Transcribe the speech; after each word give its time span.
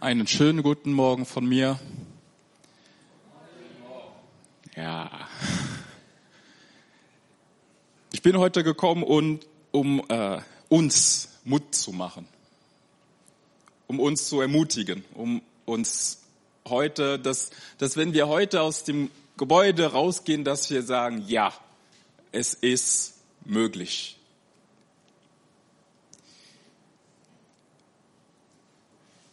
Einen 0.00 0.28
schönen 0.28 0.62
guten 0.62 0.92
Morgen 0.92 1.26
von 1.26 1.44
mir. 1.44 1.76
Ja. 4.76 5.10
Ich 8.12 8.22
bin 8.22 8.38
heute 8.38 8.62
gekommen, 8.62 9.02
um, 9.02 9.40
um 9.72 10.00
äh, 10.08 10.38
uns 10.68 11.30
Mut 11.42 11.74
zu 11.74 11.90
machen, 11.90 12.28
um 13.88 13.98
uns 13.98 14.28
zu 14.28 14.40
ermutigen, 14.40 15.04
um 15.14 15.42
uns 15.66 16.20
heute, 16.68 17.18
dass, 17.18 17.50
dass 17.78 17.96
wenn 17.96 18.12
wir 18.12 18.28
heute 18.28 18.62
aus 18.62 18.84
dem 18.84 19.10
Gebäude 19.36 19.86
rausgehen, 19.86 20.44
dass 20.44 20.70
wir 20.70 20.84
sagen, 20.84 21.24
ja, 21.26 21.52
es 22.30 22.54
ist 22.54 23.14
möglich. 23.44 24.17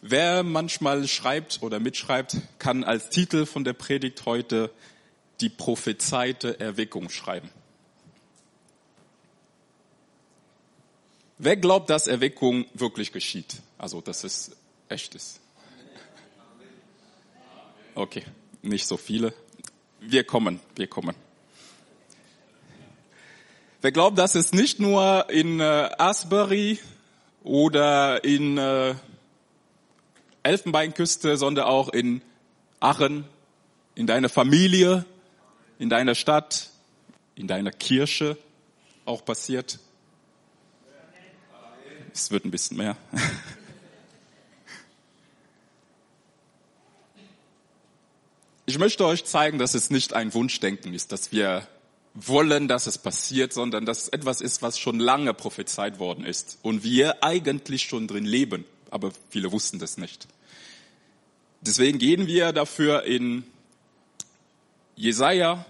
Wer 0.07 0.43
manchmal 0.43 1.07
schreibt 1.07 1.63
oder 1.63 1.79
mitschreibt, 1.79 2.37
kann 2.59 2.83
als 2.83 3.09
Titel 3.09 3.47
von 3.47 3.63
der 3.63 3.73
Predigt 3.73 4.27
heute 4.27 4.69
die 5.41 5.49
prophezeite 5.49 6.59
Erweckung 6.59 7.09
schreiben. 7.09 7.49
Wer 11.39 11.57
glaubt, 11.57 11.89
dass 11.89 12.05
Erweckung 12.05 12.65
wirklich 12.75 13.13
geschieht? 13.13 13.63
Also, 13.79 13.99
dass 13.99 14.23
es 14.23 14.51
echt 14.89 15.15
ist. 15.15 15.39
Okay, 17.95 18.25
nicht 18.61 18.85
so 18.85 18.97
viele. 18.97 19.33
Wir 20.01 20.23
kommen, 20.23 20.59
wir 20.75 20.85
kommen. 20.85 21.15
Wer 23.81 23.91
glaubt, 23.91 24.19
dass 24.19 24.35
es 24.35 24.53
nicht 24.53 24.79
nur 24.79 25.27
in 25.31 25.59
äh, 25.59 25.89
Asbury 25.97 26.77
oder 27.43 28.23
in 28.23 28.59
äh, 28.59 28.93
Elfenbeinküste, 30.45 31.37
sondern 31.37 31.65
auch 31.65 31.89
in 31.89 32.21
Aachen, 32.79 33.25
in 33.95 34.07
deiner 34.07 34.29
Familie, 34.29 35.05
in 35.79 35.89
deiner 35.89 36.15
Stadt, 36.15 36.69
in 37.35 37.47
deiner 37.47 37.71
Kirche 37.71 38.37
auch 39.05 39.25
passiert. 39.25 39.79
Es 42.13 42.31
wird 42.31 42.45
ein 42.45 42.51
bisschen 42.51 42.77
mehr. 42.77 42.95
Ich 48.67 48.79
möchte 48.79 49.05
euch 49.05 49.25
zeigen, 49.25 49.59
dass 49.59 49.75
es 49.75 49.91
nicht 49.91 50.13
ein 50.13 50.33
Wunschdenken 50.33 50.95
ist, 50.95 51.11
dass 51.11 51.31
wir 51.31 51.67
wollen, 52.15 52.67
dass 52.67 52.87
es 52.87 52.97
passiert, 52.97 53.53
sondern 53.53 53.85
dass 53.85 54.03
es 54.03 54.07
etwas 54.09 54.41
ist, 54.41 54.63
was 54.63 54.79
schon 54.79 54.99
lange 54.99 55.35
prophezeit 55.35 55.99
worden 55.99 56.25
ist 56.25 56.57
und 56.63 56.83
wir 56.83 57.23
eigentlich 57.23 57.83
schon 57.83 58.07
drin 58.07 58.25
leben, 58.25 58.65
aber 58.89 59.11
viele 59.29 59.51
wussten 59.51 59.77
das 59.77 59.97
nicht. 59.97 60.27
Deswegen 61.65 61.97
gehen 61.97 62.27
wir 62.27 62.51
dafür 62.51 63.03
in 63.03 63.43
Jesaja 64.95 65.65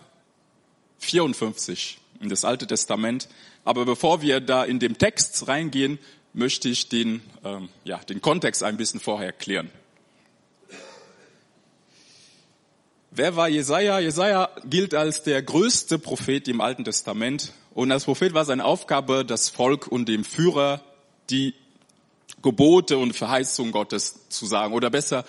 54, 1.00 2.00
in 2.20 2.28
das 2.28 2.44
Alte 2.44 2.68
Testament. 2.68 3.30
Aber 3.64 3.86
bevor 3.86 4.22
wir 4.22 4.42
da 4.42 4.66
in 4.66 4.80
dem 4.80 4.98
Text 4.98 5.48
reingehen, 5.48 5.98
möchte 6.34 6.68
ich 6.68 6.90
den, 6.90 7.22
ähm, 7.46 7.70
ja, 7.86 7.98
den 8.00 8.20
Kontext 8.20 8.62
ein 8.62 8.76
bisschen 8.76 9.00
vorher 9.00 9.32
klären. 9.32 9.72
Wer 13.12 13.38
war 13.38 13.48
Jesaja? 13.48 14.00
Jesaja 14.00 14.50
gilt 14.66 14.94
als 14.94 15.24
der 15.24 15.42
größte 15.42 15.98
Prophet 15.98 16.50
im 16.50 16.60
Alten 16.60 16.84
Testament. 16.84 17.54
Und 17.74 17.90
als 17.94 18.04
Prophet 18.04 18.34
war 18.34 18.44
seine 18.44 18.66
Aufgabe, 18.66 19.24
das 19.24 19.48
Volk 19.48 19.88
und 19.88 20.10
dem 20.10 20.26
Führer 20.26 20.82
die 21.30 21.54
Gebote 22.42 22.98
und 22.98 23.16
Verheißungen 23.16 23.72
Gottes 23.72 24.28
zu 24.28 24.46
sagen. 24.46 24.74
Oder 24.74 24.90
besser, 24.90 25.24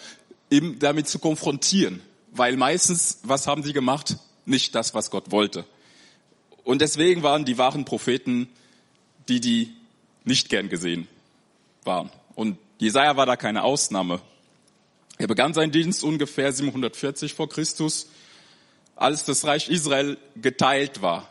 eben 0.51 0.79
damit 0.79 1.09
zu 1.09 1.19
konfrontieren. 1.19 2.03
Weil 2.33 2.57
meistens, 2.57 3.21
was 3.23 3.47
haben 3.47 3.63
sie 3.63 3.73
gemacht? 3.73 4.17
Nicht 4.45 4.75
das, 4.75 4.95
was 4.95 5.11
Gott 5.11 5.31
wollte. 5.31 5.65
Und 6.65 6.81
deswegen 6.81 7.23
waren 7.23 7.45
die 7.45 7.59
wahren 7.59 7.85
Propheten 7.85 8.49
die, 9.29 9.41
die 9.41 9.73
nicht 10.25 10.49
gern 10.49 10.69
gesehen 10.69 11.09
waren. 11.85 12.11
Und 12.35 12.59
Jesaja 12.79 13.17
war 13.17 13.27
da 13.27 13.37
keine 13.37 13.63
Ausnahme. 13.63 14.21
Er 15.19 15.27
begann 15.27 15.55
seinen 15.55 15.73
Dienst 15.73 16.05
ungefähr 16.05 16.53
740 16.53 17.35
vor 17.35 17.49
Christus, 17.49 18.09
als 18.97 19.25
das 19.25 19.45
Reich 19.45 19.69
Israel 19.69 20.19
geteilt 20.37 21.03
war 21.03 21.29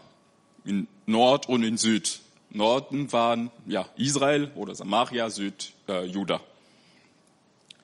in 0.63 0.87
Nord 1.05 1.47
und 1.47 1.63
in 1.63 1.77
Süd. 1.77 2.19
Norden 2.49 3.11
waren 3.11 3.51
ja 3.67 3.87
Israel 3.97 4.51
oder 4.55 4.73
Samaria, 4.73 5.29
Süd 5.29 5.73
äh, 5.87 6.05
Juda. 6.05 6.41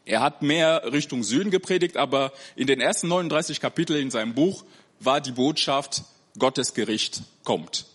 Er 0.05 0.21
hat 0.21 0.41
mehr 0.41 0.91
Richtung 0.91 1.23
Süden 1.23 1.51
gepredigt, 1.51 1.97
aber 1.97 2.31
in 2.55 2.67
den 2.67 2.81
ersten 2.81 3.07
39 3.07 3.59
Kapiteln 3.59 4.01
in 4.01 4.11
seinem 4.11 4.33
Buch 4.33 4.63
war 4.99 5.21
die 5.21 5.31
Botschaft, 5.31 6.03
Gottes 6.37 6.73
Gericht 6.73 7.23
kommt. 7.43 7.85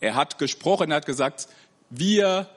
Er 0.00 0.14
hat 0.14 0.38
gesprochen, 0.38 0.90
er 0.90 0.98
hat 0.98 1.06
gesagt, 1.06 1.48
wir 1.90 2.48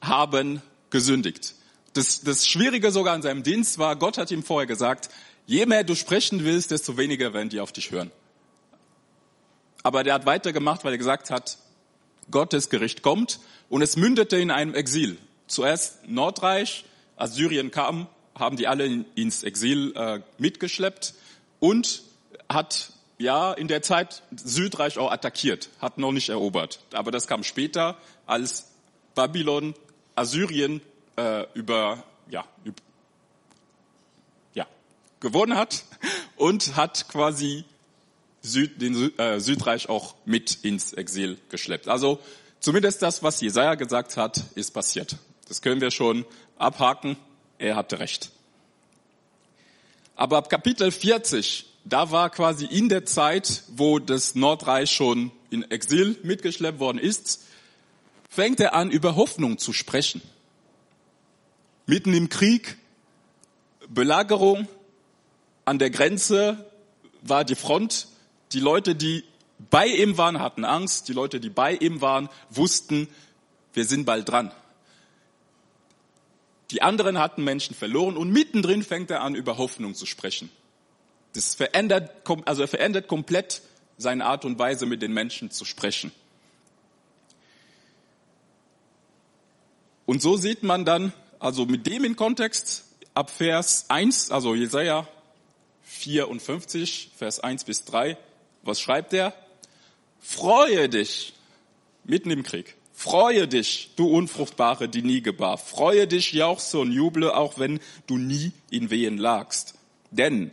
haben 0.00 0.62
gesündigt. 0.90 1.54
Das, 1.92 2.22
das 2.22 2.46
Schwierige 2.46 2.90
sogar 2.90 3.14
an 3.14 3.22
seinem 3.22 3.42
Dienst 3.42 3.78
war, 3.78 3.96
Gott 3.96 4.18
hat 4.18 4.30
ihm 4.30 4.42
vorher 4.42 4.66
gesagt, 4.66 5.10
je 5.46 5.66
mehr 5.66 5.84
du 5.84 5.94
sprechen 5.94 6.44
willst, 6.44 6.70
desto 6.70 6.96
weniger 6.96 7.34
werden 7.34 7.48
die 7.48 7.60
auf 7.60 7.72
dich 7.72 7.90
hören. 7.90 8.10
Aber 9.82 10.04
der 10.04 10.14
hat 10.14 10.26
weitergemacht, 10.26 10.84
weil 10.84 10.92
er 10.92 10.98
gesagt 10.98 11.30
hat, 11.30 11.58
Gottes 12.30 12.68
Gericht 12.68 13.02
kommt 13.02 13.40
und 13.68 13.82
es 13.82 13.96
mündete 13.96 14.36
in 14.36 14.50
einem 14.50 14.74
Exil. 14.74 15.18
Zuerst 15.46 16.06
Nordreich, 16.06 16.84
Assyrien 17.18 17.70
kam, 17.70 18.06
haben 18.34 18.56
die 18.56 18.66
alle 18.66 19.04
ins 19.14 19.42
Exil 19.42 19.92
äh, 19.96 20.20
mitgeschleppt 20.38 21.14
und 21.60 22.02
hat 22.48 22.92
ja 23.18 23.52
in 23.52 23.68
der 23.68 23.82
Zeit 23.82 24.22
Südreich 24.36 24.98
auch 24.98 25.10
attackiert, 25.10 25.70
hat 25.80 25.98
noch 25.98 26.12
nicht 26.12 26.28
erobert. 26.28 26.80
Aber 26.92 27.10
das 27.10 27.26
kam 27.26 27.42
später, 27.42 27.96
als 28.26 28.70
Babylon 29.14 29.74
Assyrien 30.14 30.80
äh, 31.16 31.44
über 31.54 32.04
ja, 32.30 32.44
über, 32.64 32.82
ja 34.54 34.66
gewonnen 35.20 35.56
hat 35.56 35.84
und 36.36 36.76
hat 36.76 37.08
quasi 37.08 37.64
Süd, 38.40 38.80
den 38.80 39.18
äh, 39.18 39.40
Südreich 39.40 39.88
auch 39.88 40.14
mit 40.24 40.58
ins 40.62 40.92
Exil 40.92 41.38
geschleppt. 41.48 41.88
Also 41.88 42.20
zumindest 42.60 43.02
das, 43.02 43.22
was 43.22 43.40
Jesaja 43.40 43.74
gesagt 43.74 44.16
hat, 44.16 44.42
ist 44.54 44.70
passiert. 44.70 45.16
Das 45.48 45.62
können 45.62 45.80
wir 45.80 45.90
schon 45.90 46.24
abhaken. 46.58 47.16
Er 47.58 47.76
hatte 47.76 47.98
recht. 47.98 48.30
Aber 50.16 50.38
ab 50.38 50.48
Kapitel 50.50 50.90
40, 50.90 51.66
da 51.84 52.10
war 52.10 52.30
quasi 52.30 52.66
in 52.66 52.88
der 52.88 53.06
Zeit, 53.06 53.62
wo 53.68 53.98
das 53.98 54.34
Nordreich 54.34 54.90
schon 54.90 55.30
in 55.50 55.68
Exil 55.70 56.18
mitgeschleppt 56.22 56.80
worden 56.80 56.98
ist, 56.98 57.44
fängt 58.28 58.60
er 58.60 58.74
an, 58.74 58.90
über 58.90 59.16
Hoffnung 59.16 59.58
zu 59.58 59.72
sprechen. 59.72 60.20
Mitten 61.86 62.12
im 62.12 62.28
Krieg, 62.28 62.76
Belagerung, 63.88 64.68
an 65.64 65.78
der 65.78 65.90
Grenze 65.90 66.70
war 67.22 67.44
die 67.44 67.54
Front. 67.54 68.08
Die 68.52 68.60
Leute, 68.60 68.94
die 68.94 69.24
bei 69.70 69.86
ihm 69.86 70.18
waren, 70.18 70.40
hatten 70.40 70.64
Angst. 70.64 71.08
Die 71.08 71.12
Leute, 71.12 71.40
die 71.40 71.50
bei 71.50 71.74
ihm 71.74 72.00
waren, 72.00 72.28
wussten, 72.50 73.08
wir 73.72 73.84
sind 73.84 74.04
bald 74.04 74.28
dran. 74.28 74.52
Die 76.70 76.82
anderen 76.82 77.18
hatten 77.18 77.44
Menschen 77.44 77.74
verloren 77.74 78.16
und 78.16 78.30
mittendrin 78.30 78.82
fängt 78.82 79.10
er 79.10 79.22
an, 79.22 79.34
über 79.34 79.56
Hoffnung 79.56 79.94
zu 79.94 80.06
sprechen. 80.06 80.50
Das 81.32 81.54
verändert, 81.54 82.10
also 82.44 82.62
er 82.62 82.68
verändert 82.68 83.08
komplett 83.08 83.62
seine 83.96 84.26
Art 84.26 84.44
und 84.44 84.58
Weise, 84.58 84.86
mit 84.86 85.02
den 85.02 85.12
Menschen 85.12 85.50
zu 85.50 85.64
sprechen. 85.64 86.12
Und 90.06 90.22
so 90.22 90.36
sieht 90.36 90.62
man 90.62 90.84
dann, 90.84 91.12
also 91.38 91.66
mit 91.66 91.86
dem 91.86 92.04
in 92.04 92.16
Kontext, 92.16 92.84
ab 93.14 93.30
Vers 93.30 93.86
1, 93.88 94.30
also 94.30 94.54
Jesaja 94.54 95.06
54, 95.82 97.10
Vers 97.16 97.40
1 97.40 97.64
bis 97.64 97.84
3, 97.84 98.16
was 98.62 98.80
schreibt 98.80 99.12
er? 99.12 99.34
Freue 100.20 100.88
dich 100.88 101.34
mitten 102.04 102.30
im 102.30 102.42
Krieg. 102.42 102.77
Freue 103.00 103.46
dich, 103.46 103.90
du 103.94 104.08
Unfruchtbare, 104.08 104.88
die 104.88 105.02
nie 105.02 105.22
gebar. 105.22 105.56
Freue 105.56 106.08
dich, 106.08 106.32
jauchze 106.32 106.80
und 106.80 106.90
juble, 106.90 107.32
auch 107.32 107.56
wenn 107.56 107.78
du 108.08 108.18
nie 108.18 108.50
in 108.70 108.90
Wehen 108.90 109.18
lagst. 109.18 109.74
Denn 110.10 110.50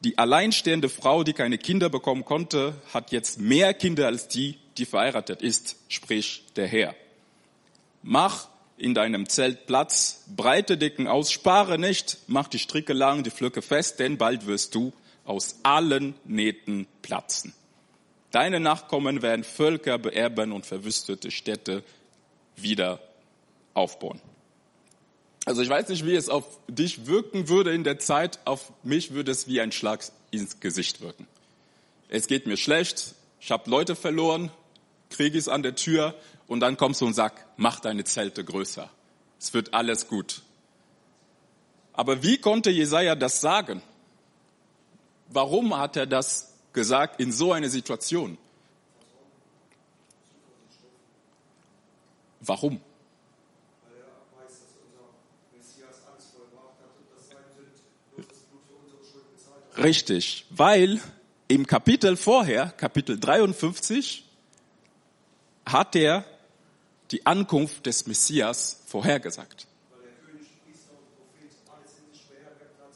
die 0.00 0.16
alleinstehende 0.16 0.88
Frau, 0.88 1.24
die 1.24 1.34
keine 1.34 1.58
Kinder 1.58 1.90
bekommen 1.90 2.24
konnte, 2.24 2.74
hat 2.94 3.12
jetzt 3.12 3.38
mehr 3.38 3.74
Kinder 3.74 4.06
als 4.06 4.28
die, 4.28 4.56
die 4.78 4.86
verheiratet 4.86 5.42
ist, 5.42 5.76
spricht 5.88 6.56
der 6.56 6.68
Herr. 6.68 6.94
Mach 8.02 8.48
in 8.78 8.94
deinem 8.94 9.28
Zelt 9.28 9.66
Platz, 9.66 10.24
breite 10.34 10.78
Decken 10.78 11.06
aus, 11.06 11.30
spare 11.30 11.78
nicht, 11.78 12.16
mach 12.28 12.48
die 12.48 12.60
Stricke 12.60 12.94
lang, 12.94 13.24
die 13.24 13.30
Flöcke 13.30 13.60
fest, 13.60 13.98
denn 13.98 14.16
bald 14.16 14.46
wirst 14.46 14.74
du 14.74 14.94
aus 15.26 15.56
allen 15.64 16.14
Nähten 16.24 16.86
platzen. 17.02 17.52
Deine 18.30 18.60
Nachkommen 18.60 19.22
werden 19.22 19.44
Völker 19.44 19.98
beerben 19.98 20.52
und 20.52 20.66
verwüstete 20.66 21.30
Städte 21.30 21.82
wieder 22.56 23.00
aufbauen. 23.74 24.20
Also 25.46 25.62
ich 25.62 25.68
weiß 25.68 25.88
nicht, 25.88 26.04
wie 26.04 26.14
es 26.14 26.28
auf 26.28 26.44
dich 26.68 27.06
wirken 27.06 27.48
würde 27.48 27.72
in 27.72 27.84
der 27.84 27.98
Zeit. 27.98 28.38
Auf 28.44 28.70
mich 28.82 29.12
würde 29.12 29.30
es 29.30 29.46
wie 29.48 29.60
ein 29.62 29.72
Schlag 29.72 30.04
ins 30.30 30.60
Gesicht 30.60 31.00
wirken. 31.00 31.26
Es 32.10 32.26
geht 32.26 32.46
mir 32.46 32.58
schlecht, 32.58 33.14
ich 33.40 33.50
habe 33.50 33.70
Leute 33.70 33.96
verloren, 33.96 34.50
Krieg 35.10 35.34
ist 35.34 35.48
an 35.48 35.62
der 35.62 35.74
Tür 35.74 36.14
und 36.46 36.60
dann 36.60 36.76
kommst 36.76 37.00
du 37.00 37.06
und 37.06 37.14
sagst, 37.14 37.44
mach 37.56 37.80
deine 37.80 38.04
Zelte 38.04 38.44
größer. 38.44 38.90
Es 39.38 39.54
wird 39.54 39.72
alles 39.72 40.08
gut. 40.08 40.42
Aber 41.92 42.22
wie 42.22 42.38
konnte 42.38 42.70
Jesaja 42.70 43.14
das 43.14 43.40
sagen? 43.40 43.82
Warum 45.28 45.76
hat 45.78 45.96
er 45.96 46.06
das 46.06 46.57
gesagt 46.78 47.20
in 47.20 47.32
so 47.32 47.52
einer 47.52 47.68
Situation? 47.68 48.38
Warum? 52.40 52.80
Richtig, 59.78 60.44
weil 60.50 61.00
im 61.46 61.64
Kapitel 61.64 62.16
vorher, 62.16 62.72
Kapitel 62.76 63.18
53, 63.18 64.24
hat 65.64 65.94
er 65.94 66.24
die 67.12 67.24
Ankunft 67.24 67.86
des 67.86 68.06
Messias 68.08 68.82
vorhergesagt. 68.86 69.68
Weil 69.90 70.02
der 70.02 70.18
König, 70.18 70.50
Priester 70.66 70.98
und 70.98 71.06
Prophet 71.14 71.54
alles 71.70 71.94
in 71.94 72.10
sich 72.12 72.26
beherbergt 72.26 72.74
hat, 72.82 72.90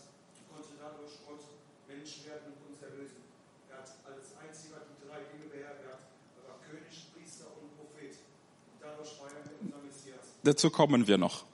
konnte 0.50 0.74
dadurch 0.74 1.14
Gott 1.22 1.46
Mensch 1.86 2.26
werden 2.26 2.50
und 2.50 2.74
uns 2.74 2.82
erlösen. 2.82 3.22
Er 3.70 3.78
hat 3.78 3.88
als 4.02 4.34
einziger 4.42 4.82
die 4.82 4.98
drei 5.06 5.22
Dinge 5.30 5.54
beherbergt. 5.54 6.02
Er 6.34 6.44
war 6.50 6.58
König, 6.66 6.92
Priester 7.14 7.46
und 7.62 7.70
Prophet. 7.78 8.18
Und 8.18 8.82
dadurch 8.82 9.14
feiern 9.14 9.46
wir 9.46 9.54
unser 9.62 9.80
Messias. 9.86 10.31
Dazu 10.44 10.70
kommen 10.70 11.06
wir 11.06 11.18
noch. 11.18 11.44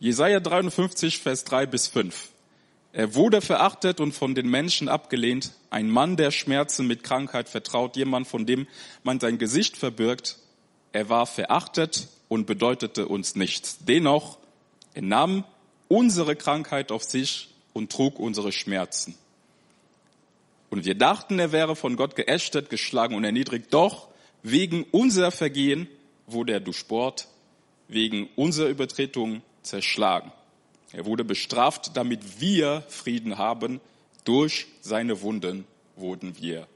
Jesaja 0.00 0.40
53, 0.40 1.18
Vers 1.18 1.44
3 1.44 1.66
bis 1.66 1.86
5. 1.86 2.30
Er 2.92 3.14
wurde 3.14 3.40
verachtet 3.40 4.00
und 4.00 4.12
von 4.12 4.34
den 4.34 4.48
Menschen 4.48 4.88
abgelehnt, 4.88 5.52
ein 5.70 5.88
Mann, 5.88 6.16
der 6.16 6.30
Schmerzen 6.30 6.86
mit 6.86 7.02
Krankheit 7.02 7.48
vertraut, 7.48 7.96
jemand, 7.96 8.28
von 8.28 8.46
dem 8.46 8.68
man 9.02 9.18
sein 9.18 9.38
Gesicht 9.38 9.76
verbirgt. 9.76 10.38
Er 10.92 11.08
war 11.08 11.26
verachtet 11.26 12.08
und 12.28 12.46
bedeutete 12.46 13.08
uns 13.08 13.34
nichts. 13.34 13.78
Dennoch, 13.80 14.38
er 14.94 15.02
nahm 15.02 15.44
unsere 15.88 16.36
Krankheit 16.36 16.92
auf 16.92 17.02
sich 17.02 17.48
und 17.72 17.90
trug 17.90 18.18
unsere 18.18 18.52
Schmerzen. 18.52 19.16
Und 20.70 20.84
wir 20.84 20.94
dachten, 20.94 21.38
er 21.38 21.52
wäre 21.52 21.76
von 21.76 21.96
Gott 21.96 22.16
geächtet, 22.16 22.70
geschlagen 22.70 23.14
und 23.14 23.24
erniedrigt. 23.24 23.72
Doch 23.72 24.08
wegen 24.42 24.84
unserer 24.90 25.30
Vergehen 25.30 25.88
wurde 26.26 26.52
er 26.52 26.60
durchbohrt, 26.60 27.28
wegen 27.88 28.28
unserer 28.36 28.68
Übertretung 28.68 29.42
zerschlagen. 29.62 30.32
Er 30.92 31.06
wurde 31.06 31.24
bestraft, 31.24 31.96
damit 31.96 32.40
wir 32.40 32.84
Frieden 32.88 33.38
haben. 33.38 33.80
Durch 34.24 34.66
seine 34.80 35.22
Wunden 35.22 35.66
wurden 35.96 36.38
wir 36.40 36.66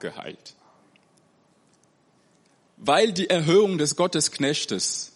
geheilt. 0.00 0.54
Weil 2.76 3.12
die 3.12 3.30
Erhöhung 3.30 3.78
des 3.78 3.96
Gottesknechtes 3.96 5.12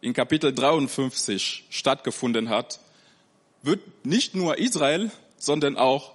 in 0.00 0.12
Kapitel 0.12 0.54
53 0.54 1.64
stattgefunden 1.70 2.48
hat, 2.48 2.80
wird 3.62 4.04
nicht 4.04 4.34
nur 4.34 4.58
Israel, 4.58 5.10
sondern 5.36 5.76
auch 5.76 6.14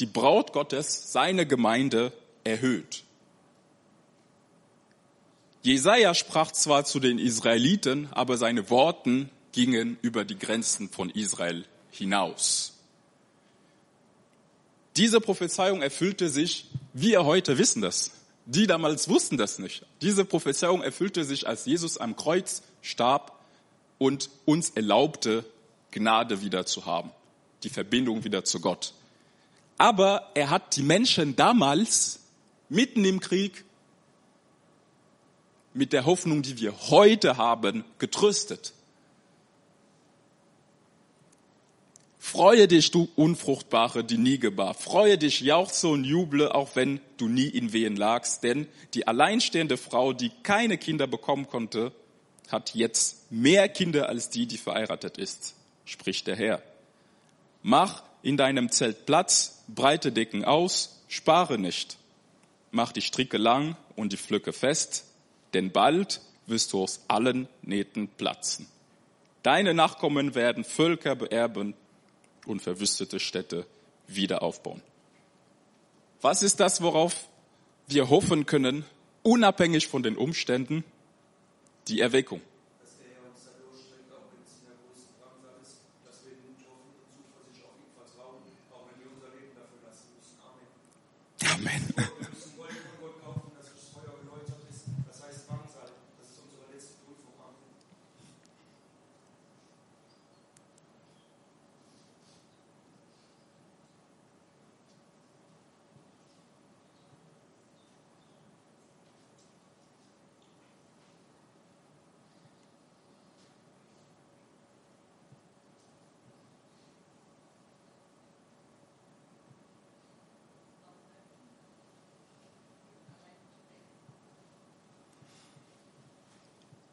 die 0.00 0.06
Braut 0.06 0.52
Gottes, 0.52 1.12
seine 1.12 1.46
Gemeinde, 1.46 2.12
erhöht. 2.42 3.04
Jesaja 5.64 6.12
sprach 6.12 6.52
zwar 6.52 6.84
zu 6.84 7.00
den 7.00 7.18
Israeliten, 7.18 8.08
aber 8.12 8.36
seine 8.36 8.68
Worten 8.68 9.30
gingen 9.52 9.96
über 10.02 10.26
die 10.26 10.38
Grenzen 10.38 10.90
von 10.90 11.08
Israel 11.08 11.64
hinaus. 11.90 12.74
Diese 14.96 15.22
Prophezeiung 15.22 15.80
erfüllte 15.80 16.28
sich, 16.28 16.66
wir 16.92 17.24
heute 17.24 17.56
wissen 17.56 17.80
das. 17.80 18.10
Die 18.44 18.66
damals 18.66 19.08
wussten 19.08 19.38
das 19.38 19.58
nicht. 19.58 19.86
Diese 20.02 20.26
Prophezeiung 20.26 20.82
erfüllte 20.82 21.24
sich, 21.24 21.48
als 21.48 21.64
Jesus 21.64 21.96
am 21.96 22.14
Kreuz 22.14 22.62
starb 22.82 23.40
und 23.96 24.28
uns 24.44 24.68
erlaubte, 24.68 25.46
Gnade 25.92 26.42
wieder 26.42 26.66
zu 26.66 26.84
haben, 26.84 27.10
die 27.62 27.70
Verbindung 27.70 28.22
wieder 28.24 28.44
zu 28.44 28.60
Gott. 28.60 28.92
Aber 29.78 30.30
er 30.34 30.50
hat 30.50 30.76
die 30.76 30.82
Menschen 30.82 31.36
damals 31.36 32.20
mitten 32.68 33.02
im 33.06 33.20
Krieg 33.20 33.64
mit 35.74 35.92
der 35.92 36.06
Hoffnung, 36.06 36.42
die 36.42 36.58
wir 36.58 36.72
heute 36.88 37.36
haben, 37.36 37.84
getröstet. 37.98 38.72
Freue 42.18 42.66
dich, 42.66 42.90
du 42.90 43.08
Unfruchtbare, 43.16 44.02
die 44.02 44.16
nie 44.16 44.38
gebar. 44.38 44.72
Freue 44.72 45.18
dich, 45.18 45.40
jauchze 45.40 45.88
und 45.88 46.04
juble, 46.04 46.52
auch 46.54 46.74
wenn 46.74 47.00
du 47.18 47.28
nie 47.28 47.48
in 47.48 47.74
Wehen 47.74 47.96
lagst. 47.96 48.42
Denn 48.42 48.66
die 48.94 49.06
alleinstehende 49.06 49.76
Frau, 49.76 50.14
die 50.14 50.30
keine 50.42 50.78
Kinder 50.78 51.06
bekommen 51.06 51.46
konnte, 51.46 51.92
hat 52.48 52.74
jetzt 52.74 53.30
mehr 53.30 53.68
Kinder 53.68 54.08
als 54.08 54.30
die, 54.30 54.46
die 54.46 54.56
verheiratet 54.56 55.18
ist, 55.18 55.54
spricht 55.84 56.26
der 56.26 56.36
Herr. 56.36 56.62
Mach 57.62 58.02
in 58.22 58.36
deinem 58.36 58.70
Zelt 58.70 59.06
Platz, 59.06 59.62
breite 59.68 60.10
Decken 60.10 60.44
aus, 60.44 61.02
spare 61.08 61.58
nicht. 61.58 61.98
Mach 62.70 62.92
die 62.92 63.02
Stricke 63.02 63.36
lang 63.36 63.76
und 63.96 64.12
die 64.12 64.16
Pflücke 64.16 64.52
fest, 64.52 65.04
denn 65.54 65.70
bald 65.70 66.20
wirst 66.46 66.72
du 66.72 66.82
aus 66.82 67.04
allen 67.08 67.48
Nähten 67.62 68.08
platzen. 68.08 68.66
Deine 69.42 69.74
Nachkommen 69.74 70.34
werden 70.34 70.64
Völker 70.64 71.14
beerben 71.16 71.74
und 72.46 72.60
verwüstete 72.60 73.20
Städte 73.20 73.66
wieder 74.06 74.42
aufbauen. 74.42 74.82
Was 76.20 76.42
ist 76.42 76.60
das, 76.60 76.82
worauf 76.82 77.28
wir 77.86 78.08
hoffen 78.08 78.46
können, 78.46 78.84
unabhängig 79.22 79.88
von 79.88 80.02
den 80.02 80.16
Umständen? 80.16 80.84
Die 81.88 82.00
Erweckung. 82.00 82.40
Amen. 91.52 91.94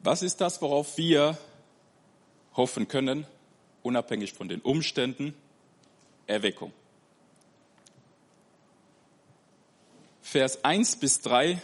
Was 0.02 0.22
ist 0.22 0.40
das, 0.40 0.60
worauf 0.60 0.98
wir 0.98 1.38
hoffen 2.54 2.88
können, 2.88 3.24
unabhängig 3.82 4.32
von 4.32 4.48
den 4.48 4.60
Umständen? 4.60 5.34
Erweckung. 6.26 6.72
Vers 10.22 10.64
1 10.64 10.96
bis 10.96 11.20
3 11.20 11.60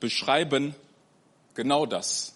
beschreiben 0.00 0.74
genau 1.54 1.86
das, 1.86 2.34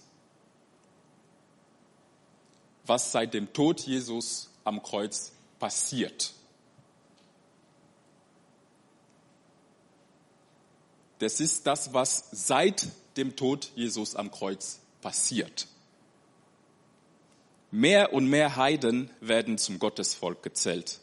was 2.85 3.13
seit 3.13 3.35
dem 3.35 3.53
Tod 3.53 3.81
Jesus 3.81 4.51
am 4.65 4.83
Kreuz 4.83 5.33
passiert. 5.59 6.33
Das 11.19 11.41
ist 11.41 11.67
das, 11.67 11.93
was 11.93 12.29
seit 12.33 12.89
dem 13.17 13.37
Tod 13.37 13.71
Jesus 13.75 14.17
am 14.17 14.31
Kreuz 14.31 14.81
passiert. 15.01 15.67
Mehr 17.71 18.13
und 18.13 18.29
mehr 18.29 18.57
Heiden 18.57 19.11
werden 19.21 19.59
zum 19.59 19.79
Gottesvolk 19.79 20.43
gezählt, 20.43 21.01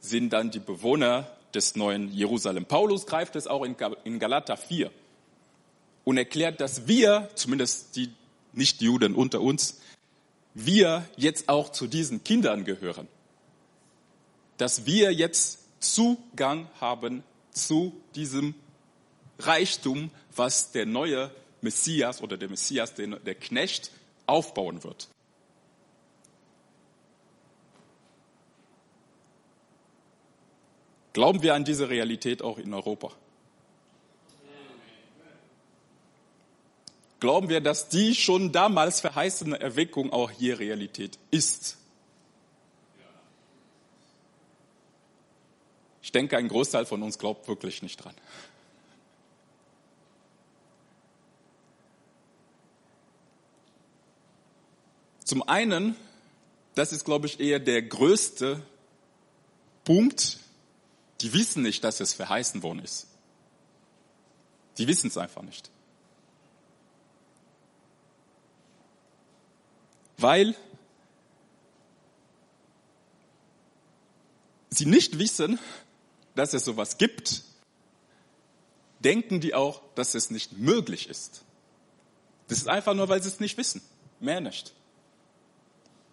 sind 0.00 0.32
dann 0.32 0.50
die 0.50 0.58
Bewohner 0.58 1.30
des 1.54 1.76
neuen 1.76 2.12
Jerusalem. 2.12 2.66
Paulus 2.66 3.06
greift 3.06 3.36
es 3.36 3.46
auch 3.46 3.64
in 3.64 4.18
Galater 4.18 4.56
4 4.56 4.90
und 6.04 6.18
erklärt, 6.18 6.60
dass 6.60 6.86
wir, 6.86 7.30
zumindest 7.34 7.96
die 7.96 8.12
Nichtjuden 8.52 9.14
unter 9.14 9.40
uns, 9.40 9.80
wir 10.52 11.08
jetzt 11.16 11.48
auch 11.48 11.70
zu 11.70 11.86
diesen 11.86 12.22
Kindern 12.22 12.64
gehören. 12.64 13.08
Dass 14.58 14.86
wir 14.86 15.12
jetzt 15.12 15.60
Zugang 15.80 16.68
haben 16.80 17.24
zu 17.50 18.00
diesem 18.14 18.54
Reichtum, 19.38 20.10
was 20.34 20.72
der 20.72 20.86
neue 20.86 21.30
Messias 21.60 22.22
oder 22.22 22.36
der 22.36 22.48
Messias, 22.48 22.94
der 22.94 23.34
Knecht 23.34 23.90
aufbauen 24.26 24.84
wird. 24.84 25.08
Glauben 31.12 31.42
wir 31.42 31.54
an 31.54 31.64
diese 31.64 31.88
Realität 31.88 32.42
auch 32.42 32.58
in 32.58 32.74
Europa? 32.74 33.12
Glauben 37.20 37.48
wir, 37.48 37.60
dass 37.60 37.88
die 37.88 38.14
schon 38.14 38.52
damals 38.52 39.00
verheißene 39.00 39.58
Erweckung 39.58 40.12
auch 40.12 40.30
hier 40.30 40.58
Realität 40.58 41.18
ist? 41.30 41.78
Ich 46.02 46.12
denke, 46.12 46.36
ein 46.36 46.48
Großteil 46.48 46.84
von 46.84 47.02
uns 47.02 47.18
glaubt 47.18 47.48
wirklich 47.48 47.80
nicht 47.80 47.96
dran. 48.04 48.14
Zum 55.24 55.42
einen, 55.42 55.96
das 56.74 56.92
ist, 56.92 57.04
glaube 57.04 57.26
ich, 57.26 57.40
eher 57.40 57.58
der 57.58 57.82
größte 57.82 58.62
Punkt, 59.84 60.38
die 61.20 61.32
wissen 61.32 61.62
nicht, 61.62 61.82
dass 61.82 62.00
es 62.00 62.12
verheißen 62.12 62.62
worden 62.62 62.80
ist. 62.80 63.06
Die 64.78 64.86
wissen 64.86 65.08
es 65.08 65.16
einfach 65.16 65.42
nicht. 65.42 65.70
Weil 70.18 70.54
sie 74.70 74.86
nicht 74.86 75.18
wissen, 75.18 75.58
dass 76.34 76.52
es 76.52 76.64
sowas 76.64 76.98
gibt, 76.98 77.42
denken 79.00 79.40
die 79.40 79.54
auch, 79.54 79.82
dass 79.94 80.14
es 80.14 80.30
nicht 80.30 80.58
möglich 80.58 81.08
ist. 81.08 81.44
Das 82.48 82.58
ist 82.58 82.68
einfach 82.68 82.94
nur, 82.94 83.08
weil 83.08 83.22
sie 83.22 83.28
es 83.28 83.40
nicht 83.40 83.56
wissen. 83.56 83.80
Mehr 84.20 84.40
nicht. 84.40 84.74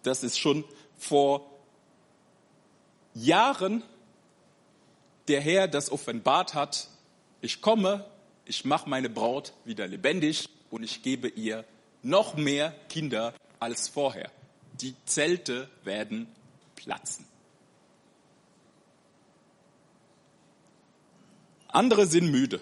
Das 0.02 0.22
ist 0.22 0.38
schon 0.38 0.64
vor 0.98 1.50
Jahren 3.14 3.82
der 5.28 5.40
Herr 5.40 5.68
das 5.68 5.90
offenbart 5.90 6.54
hat, 6.54 6.88
ich 7.40 7.60
komme, 7.60 8.04
ich 8.44 8.64
mache 8.64 8.88
meine 8.88 9.08
Braut 9.08 9.52
wieder 9.64 9.86
lebendig 9.86 10.48
und 10.70 10.82
ich 10.82 11.02
gebe 11.02 11.28
ihr 11.28 11.64
noch 12.02 12.36
mehr 12.36 12.74
Kinder 12.88 13.34
als 13.60 13.88
vorher. 13.88 14.30
Die 14.80 14.94
Zelte 15.04 15.68
werden 15.84 16.26
platzen. 16.76 17.26
Andere 21.68 22.06
sind 22.06 22.30
müde. 22.30 22.60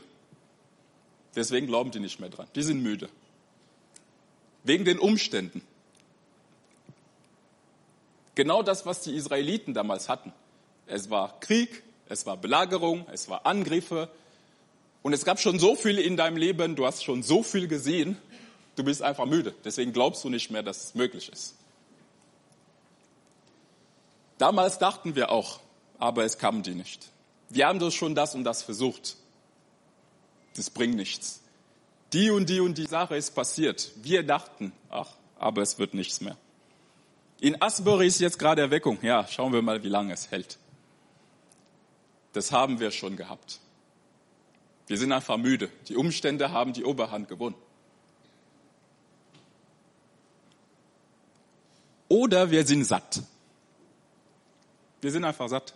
Deswegen 1.35 1.67
glauben 1.67 1.91
die 1.91 2.01
nicht 2.01 2.21
mehr 2.21 2.29
dran. 2.29 2.47
Die 2.55 2.63
sind 2.63 2.83
müde. 2.83 3.09
Wegen 4.65 4.85
den 4.85 4.99
Umständen. 4.99 5.63
Genau 8.41 8.63
das, 8.63 8.87
was 8.87 9.03
die 9.03 9.15
Israeliten 9.15 9.75
damals 9.75 10.09
hatten. 10.09 10.33
Es 10.87 11.11
war 11.11 11.39
Krieg, 11.41 11.83
es 12.09 12.25
war 12.25 12.39
Belagerung, 12.39 13.05
es 13.13 13.29
war 13.29 13.45
Angriffe. 13.45 14.09
Und 15.03 15.13
es 15.13 15.27
gab 15.27 15.39
schon 15.39 15.59
so 15.59 15.77
viel 15.77 15.99
in 15.99 16.17
deinem 16.17 16.39
Leben, 16.39 16.75
du 16.75 16.87
hast 16.87 17.05
schon 17.05 17.23
so 17.23 17.43
viel 17.43 17.69
gesehen, 17.69 18.17
du 18.77 18.83
bist 18.83 19.03
einfach 19.03 19.27
müde. 19.27 19.55
Deswegen 19.63 19.93
glaubst 19.93 20.25
du 20.25 20.31
nicht 20.31 20.51
mehr, 20.51 20.63
dass 20.63 20.85
es 20.85 20.95
möglich 20.95 21.31
ist. 21.31 21.55
Damals 24.39 24.79
dachten 24.79 25.17
wir 25.17 25.31
auch, 25.31 25.61
aber 25.99 26.25
es 26.25 26.39
kamen 26.39 26.63
die 26.63 26.75
nicht. 26.75 27.11
Wir 27.51 27.67
haben 27.67 27.79
doch 27.79 27.93
schon 27.93 28.15
das 28.15 28.35
und 28.35 28.45
das 28.45 28.63
versucht. 28.63 29.19
Das 30.57 30.71
bringt 30.71 30.97
nichts. 30.97 31.43
Die 32.15 32.31
und 32.31 32.49
die 32.49 32.61
und 32.61 32.79
die 32.79 32.87
Sache 32.87 33.19
ist 33.19 33.35
passiert. 33.35 33.91
Wir 33.97 34.23
dachten, 34.23 34.73
ach, 34.89 35.09
aber 35.39 35.61
es 35.61 35.79
wird 35.79 35.93
nichts 35.93 36.23
mehr. 36.23 36.39
In 37.41 37.61
Asbury 37.61 38.07
ist 38.07 38.21
jetzt 38.21 38.39
gerade 38.39 38.63
Erweckung. 38.63 38.99
Ja, 39.03 39.27
schauen 39.27 39.53
wir 39.53 39.63
mal, 39.63 39.83
wie 39.83 39.89
lange 39.89 40.13
es 40.13 40.31
hält 40.31 40.59
das 42.33 42.53
haben 42.53 42.81
wir 42.81 42.91
schon 42.91 43.17
gehabt. 43.17 43.61
Wir 44.87 44.99
sind 44.99 45.13
einfach 45.13 45.37
müde. 45.37 45.71
Die 45.89 45.97
Umstände 45.97 46.51
haben 46.51 46.73
die 46.73 46.85
Oberhand 46.85 47.29
gewonnen. 47.29 47.57
Oder 52.09 52.51
wir 52.51 52.67
sind 52.67 52.85
satt. 52.85 53.23
Wir 55.01 55.13
sind 55.13 55.25
einfach 55.25 55.49
satt. 55.49 55.75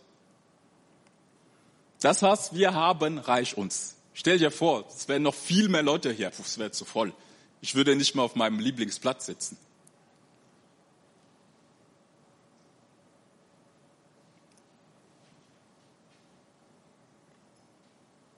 Das, 2.01 2.23
was 2.23 2.55
wir 2.55 2.75
haben, 2.75 3.19
reicht 3.19 3.57
uns. 3.57 3.97
Stell 4.13 4.39
dir 4.39 4.51
vor, 4.51 4.85
es 4.89 5.09
wären 5.09 5.23
noch 5.23 5.35
viel 5.35 5.69
mehr 5.69 5.83
Leute 5.83 6.13
hier. 6.13 6.31
Puh, 6.31 6.43
es 6.43 6.59
wäre 6.59 6.73
zu 6.73 6.85
voll. 6.85 7.15
Ich 7.61 7.75
würde 7.75 7.97
nicht 7.97 8.15
mehr 8.15 8.25
auf 8.25 8.35
meinem 8.35 8.59
Lieblingsplatz 8.59 9.27
sitzen. 9.27 9.57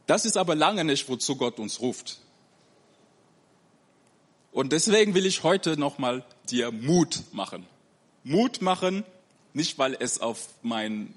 Das 0.07 0.25
ist 0.25 0.37
aber 0.37 0.55
lange 0.55 0.85
nicht, 0.85 1.09
wozu 1.09 1.37
Gott 1.37 1.59
uns 1.59 1.81
ruft. 1.81 2.19
Und 4.53 4.73
deswegen 4.73 5.15
will 5.15 5.27
ich 5.27 5.43
heute 5.43 5.77
nochmal 5.77 6.25
dir 6.49 6.71
Mut 6.73 7.25
machen. 7.33 7.67
Mut 8.25 8.63
machen, 8.63 9.05
nicht 9.53 9.79
weil 9.79 9.97
es 9.99 10.21
auf 10.21 10.49
mein 10.63 11.15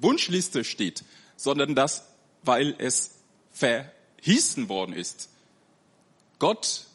Wunschliste 0.00 0.64
steht, 0.64 1.04
sondern 1.36 1.74
das, 1.74 2.04
weil 2.42 2.74
es 2.78 3.16
verhießen 3.52 4.68
worden 4.68 4.94
ist. 4.94 5.28
Gott 6.38 6.86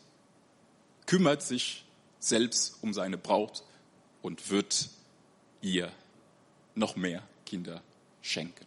kümmert 1.05 1.43
sich 1.43 1.83
selbst 2.19 2.77
um 2.81 2.93
seine 2.93 3.17
Braut 3.17 3.63
und 4.21 4.50
wird 4.50 4.89
ihr 5.62 5.91
noch 6.75 6.95
mehr 6.95 7.21
Kinder 7.45 7.81
schenken. 8.21 8.65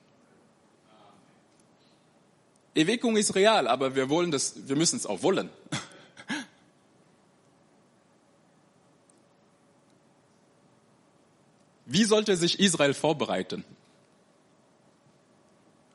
Erweckung 2.77 3.17
ist 3.17 3.35
real, 3.35 3.67
aber 3.69 3.95
wir 3.95 4.11
wollen 4.11 4.31
das, 4.31 4.69
wir 4.69 4.77
müssen 4.77 4.97
es 4.97 5.07
auch 5.07 5.23
wollen. 5.23 5.49
Wie 11.87 12.05
sollte 12.05 12.37
sich 12.37 12.61
Israel 12.61 12.93
vorbereiten? 12.93 13.65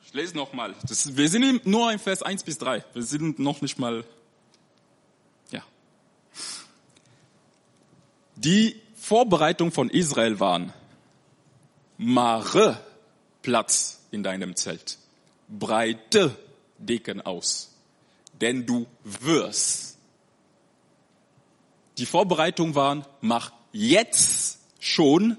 Ich 0.04 0.12
lese 0.12 0.36
nochmal. 0.36 0.74
Wir 0.88 1.28
sind 1.28 1.64
nur 1.66 1.92
in 1.92 2.00
Vers 2.00 2.24
1 2.24 2.42
bis 2.42 2.58
3. 2.58 2.84
Wir 2.94 3.02
sind 3.04 3.38
noch 3.38 3.60
nicht 3.60 3.78
mal, 3.78 4.02
ja. 5.52 5.62
Die 8.34 8.82
Vorbereitung 8.96 9.70
von 9.70 9.88
Israel 9.88 10.40
waren, 10.40 10.72
mache 11.96 12.80
Platz 13.42 14.00
in 14.10 14.24
deinem 14.24 14.56
Zelt. 14.56 14.98
Breite 15.48 16.36
Deken 16.86 17.20
aus, 17.20 17.70
denn 18.40 18.66
du 18.66 18.86
wirst. 19.04 19.98
Die 21.98 22.06
Vorbereitung 22.06 22.74
waren, 22.74 23.04
mach 23.20 23.52
jetzt 23.72 24.58
schon 24.80 25.36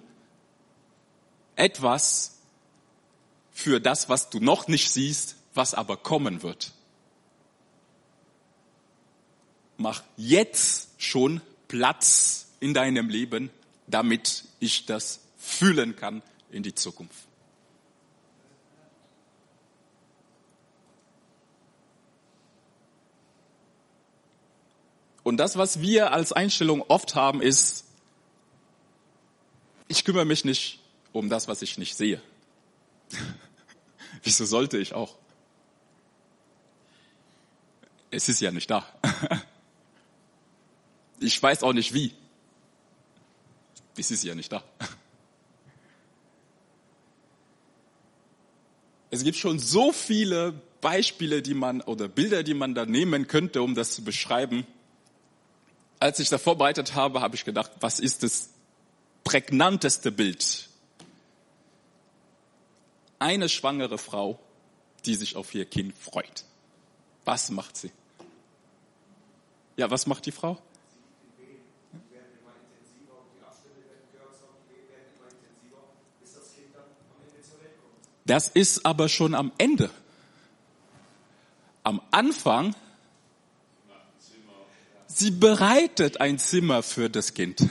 etwas 1.56 2.38
für 3.52 3.80
das, 3.80 4.10
was 4.10 4.30
du 4.30 4.40
noch 4.40 4.68
nicht 4.68 4.90
siehst, 4.90 5.36
was 5.54 5.74
aber 5.74 5.98
kommen 5.98 6.44
wird. 6.44 6.72
Mach 9.78 10.04
jetzt 10.18 10.90
schon 10.98 11.42
Platz 11.68 12.48
in 12.60 12.74
deinem 12.74 13.10
Leben, 13.10 13.50
damit 13.88 14.46
ich 14.60 14.86
das 14.86 15.20
fühlen 15.38 15.96
kann 15.96 16.22
in 16.52 16.64
die 16.64 16.76
Zukunft. 16.76 17.28
Und 25.24 25.38
das, 25.38 25.58
was 25.58 25.82
wir 25.82 26.12
als 26.12 26.34
Einstellung 26.34 26.82
oft 26.82 27.16
haben, 27.16 27.42
ist, 27.42 27.86
ich 29.88 30.04
kümmere 30.04 30.26
mich 30.26 30.44
nicht 30.44 30.80
um 31.14 31.30
das, 31.30 31.48
was 31.48 31.62
ich 31.62 31.78
nicht 31.78 31.96
sehe. 31.96 32.22
Wieso 34.24 34.46
sollte 34.46 34.78
ich 34.78 34.94
auch? 34.94 35.16
Es 38.12 38.30
ist 38.30 38.42
ja 38.42 38.52
nicht 38.52 38.70
da. 38.70 38.86
ich 41.20 41.42
weiß 41.42 41.64
auch 41.64 41.74
nicht 41.74 41.94
wie. 41.94 42.14
Es 43.98 44.12
ist 44.12 44.24
ja 44.24 44.36
nicht 44.36 44.52
da. 44.52 44.64
Es 49.10 49.24
gibt 49.24 49.38
schon 49.38 49.60
so 49.60 49.92
viele 49.92 50.60
Beispiele, 50.82 51.42
die 51.42 51.54
man 51.54 51.82
oder 51.82 52.08
Bilder, 52.08 52.44
die 52.44 52.56
man 52.56 52.74
da 52.74 52.86
nehmen 52.86 53.28
könnte, 53.28 53.62
um 53.62 53.76
das 53.76 53.94
zu 53.94 54.04
beschreiben 54.04 54.66
als 56.04 56.20
ich 56.20 56.28
das 56.28 56.42
vorbereitet 56.42 56.96
habe, 56.96 57.22
habe 57.22 57.36
ich 57.36 57.46
gedacht, 57.46 57.72
was 57.80 58.02
ist 58.02 58.24
das 58.24 58.50
prägnanteste 59.24 60.12
Bild? 60.12 60.68
Eine 63.20 63.48
schwangere 63.48 63.98
Frau, 63.98 64.38
die 65.06 65.16
sich 65.16 65.38
auf 65.38 65.56
ihr 65.56 65.64
Kind 65.64 65.98
freut. 65.98 66.44
Was 67.24 67.52
macht 67.52 67.78
sie? 67.78 67.90
Ja, 69.78 69.90
was 69.92 70.06
macht 70.06 70.26
die 70.26 70.34
Frau? 70.34 70.62
Das 78.26 78.50
ist 78.50 78.86
aber 78.86 79.08
schon 79.08 79.36
am 79.36 79.54
Ende. 79.58 79.90
Am 81.84 82.02
Anfang 82.12 82.76
sie 85.14 85.32
bereitet 85.32 86.22
ein 86.22 86.40
Zimmer 86.40 86.84
für 86.84 87.10
das 87.10 87.34
Kind. 87.34 87.62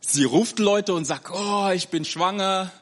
Sie 0.00 0.24
ruft 0.24 0.58
Leute 0.58 0.94
und 0.94 1.04
sagt, 1.04 1.30
oh, 1.30 1.70
ich 1.74 1.88
bin 1.88 2.04
schwanger, 2.04 2.72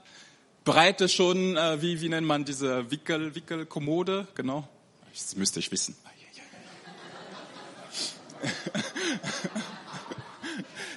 bereite 0.64 1.08
schon, 1.08 1.56
äh, 1.56 1.82
wie, 1.82 2.00
wie 2.00 2.08
nennt 2.08 2.26
man 2.26 2.44
diese 2.44 2.90
Wickel, 2.90 3.34
Wickelkommode, 3.34 4.26
genau. 4.34 4.66
Das 5.12 5.36
müsste 5.36 5.60
ich 5.60 5.70
wissen. 5.70 5.96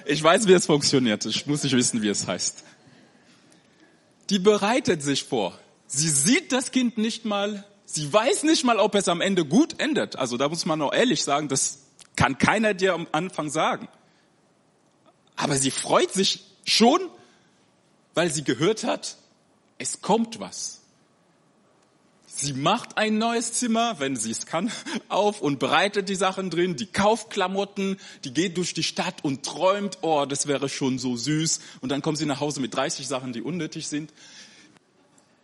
Ich 0.04 0.22
weiß, 0.22 0.46
wie 0.46 0.52
es 0.52 0.66
funktioniert. 0.66 1.24
Ich 1.26 1.46
muss 1.46 1.62
nicht 1.62 1.76
wissen, 1.76 2.02
wie 2.02 2.08
es 2.08 2.26
heißt. 2.26 2.64
Die 4.30 4.38
bereitet 4.38 5.02
sich 5.02 5.24
vor. 5.24 5.58
Sie 5.86 6.08
sieht 6.08 6.52
das 6.52 6.70
Kind 6.70 6.98
nicht 6.98 7.24
mal. 7.24 7.64
Sie 7.84 8.12
weiß 8.12 8.44
nicht 8.44 8.64
mal, 8.64 8.78
ob 8.78 8.94
es 8.94 9.08
am 9.08 9.20
Ende 9.20 9.44
gut 9.44 9.80
endet. 9.80 10.16
Also 10.16 10.36
da 10.36 10.48
muss 10.48 10.66
man 10.66 10.80
auch 10.82 10.92
ehrlich 10.92 11.22
sagen, 11.22 11.48
das 11.48 11.81
kann 12.16 12.38
keiner 12.38 12.74
dir 12.74 12.94
am 12.94 13.06
Anfang 13.12 13.50
sagen. 13.50 13.88
Aber 15.36 15.56
sie 15.56 15.70
freut 15.70 16.12
sich 16.12 16.44
schon, 16.64 17.00
weil 18.14 18.30
sie 18.30 18.44
gehört 18.44 18.84
hat, 18.84 19.16
es 19.78 20.00
kommt 20.00 20.40
was. 20.40 20.82
Sie 22.34 22.54
macht 22.54 22.96
ein 22.96 23.18
neues 23.18 23.52
Zimmer, 23.52 24.00
wenn 24.00 24.16
sie 24.16 24.30
es 24.30 24.46
kann, 24.46 24.72
auf 25.08 25.40
und 25.40 25.58
bereitet 25.58 26.08
die 26.08 26.14
Sachen 26.14 26.50
drin, 26.50 26.76
die 26.76 26.86
kauft 26.86 27.30
Klamotten, 27.30 27.98
die 28.24 28.32
geht 28.32 28.56
durch 28.56 28.72
die 28.74 28.82
Stadt 28.82 29.22
und 29.22 29.44
träumt, 29.44 29.98
oh, 30.00 30.24
das 30.24 30.46
wäre 30.46 30.68
schon 30.68 30.98
so 30.98 31.16
süß. 31.16 31.60
Und 31.80 31.90
dann 31.90 32.02
kommt 32.02 32.18
sie 32.18 32.26
nach 32.26 32.40
Hause 32.40 32.60
mit 32.60 32.74
30 32.74 33.06
Sachen, 33.06 33.32
die 33.32 33.42
unnötig 33.42 33.86
sind. 33.88 34.12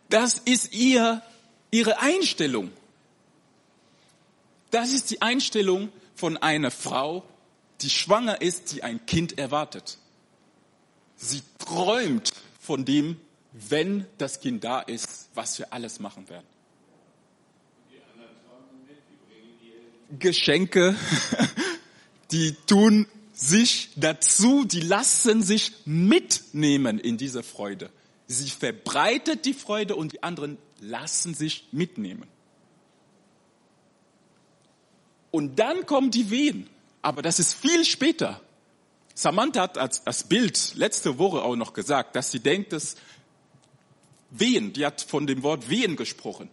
Das 0.09 0.39
ist 0.39 0.73
ihr, 0.73 1.21
ihre 1.71 1.99
Einstellung. 1.99 2.71
Das 4.71 4.91
ist 4.91 5.11
die 5.11 5.21
Einstellung 5.21 5.89
von 6.19 6.37
einer 6.37 6.69
Frau, 6.69 7.23
die 7.81 7.89
schwanger 7.89 8.41
ist, 8.41 8.73
die 8.73 8.83
ein 8.83 9.05
Kind 9.05 9.37
erwartet. 9.37 9.97
Sie 11.15 11.41
träumt 11.57 12.33
von 12.59 12.83
dem, 12.85 13.19
wenn 13.53 14.05
das 14.17 14.41
Kind 14.41 14.63
da 14.63 14.81
ist, 14.81 15.29
was 15.33 15.57
wir 15.59 15.73
alles 15.73 15.99
machen 15.99 16.29
werden. 16.29 16.45
Geschenke, 20.19 20.95
die 22.31 22.55
tun 22.67 23.07
sich 23.31 23.89
dazu, 23.95 24.65
die 24.65 24.81
lassen 24.81 25.41
sich 25.41 25.73
mitnehmen 25.85 26.99
in 26.99 27.17
diese 27.17 27.43
Freude. 27.43 27.89
Sie 28.27 28.49
verbreitet 28.49 29.45
die 29.45 29.53
Freude 29.53 29.95
und 29.95 30.13
die 30.13 30.23
anderen 30.23 30.57
lassen 30.81 31.33
sich 31.33 31.67
mitnehmen. 31.71 32.27
Und 35.31 35.59
dann 35.59 35.85
kommen 35.85 36.11
die 36.11 36.29
Wehen. 36.29 36.69
Aber 37.01 37.21
das 37.21 37.39
ist 37.39 37.53
viel 37.53 37.85
später. 37.85 38.41
Samantha 39.13 39.61
hat 39.61 39.77
als, 39.77 40.05
als 40.05 40.23
Bild 40.23 40.73
letzte 40.75 41.17
Woche 41.17 41.41
auch 41.41 41.55
noch 41.55 41.73
gesagt, 41.73 42.15
dass 42.15 42.31
sie 42.31 42.39
denkt, 42.39 42.73
dass 42.73 42.95
Wehen, 44.31 44.73
die 44.73 44.85
hat 44.85 45.01
von 45.01 45.27
dem 45.27 45.43
Wort 45.43 45.69
Wehen 45.69 45.95
gesprochen 45.95 46.49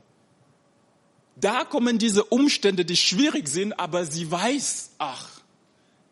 da 1.37 1.65
kommen 1.65 1.99
diese 1.99 2.25
Umstände, 2.25 2.85
die 2.85 2.97
schwierig 2.97 3.49
sind, 3.49 3.79
aber 3.79 4.07
sie 4.07 4.31
weiß, 4.31 4.93
ach, 4.99 5.41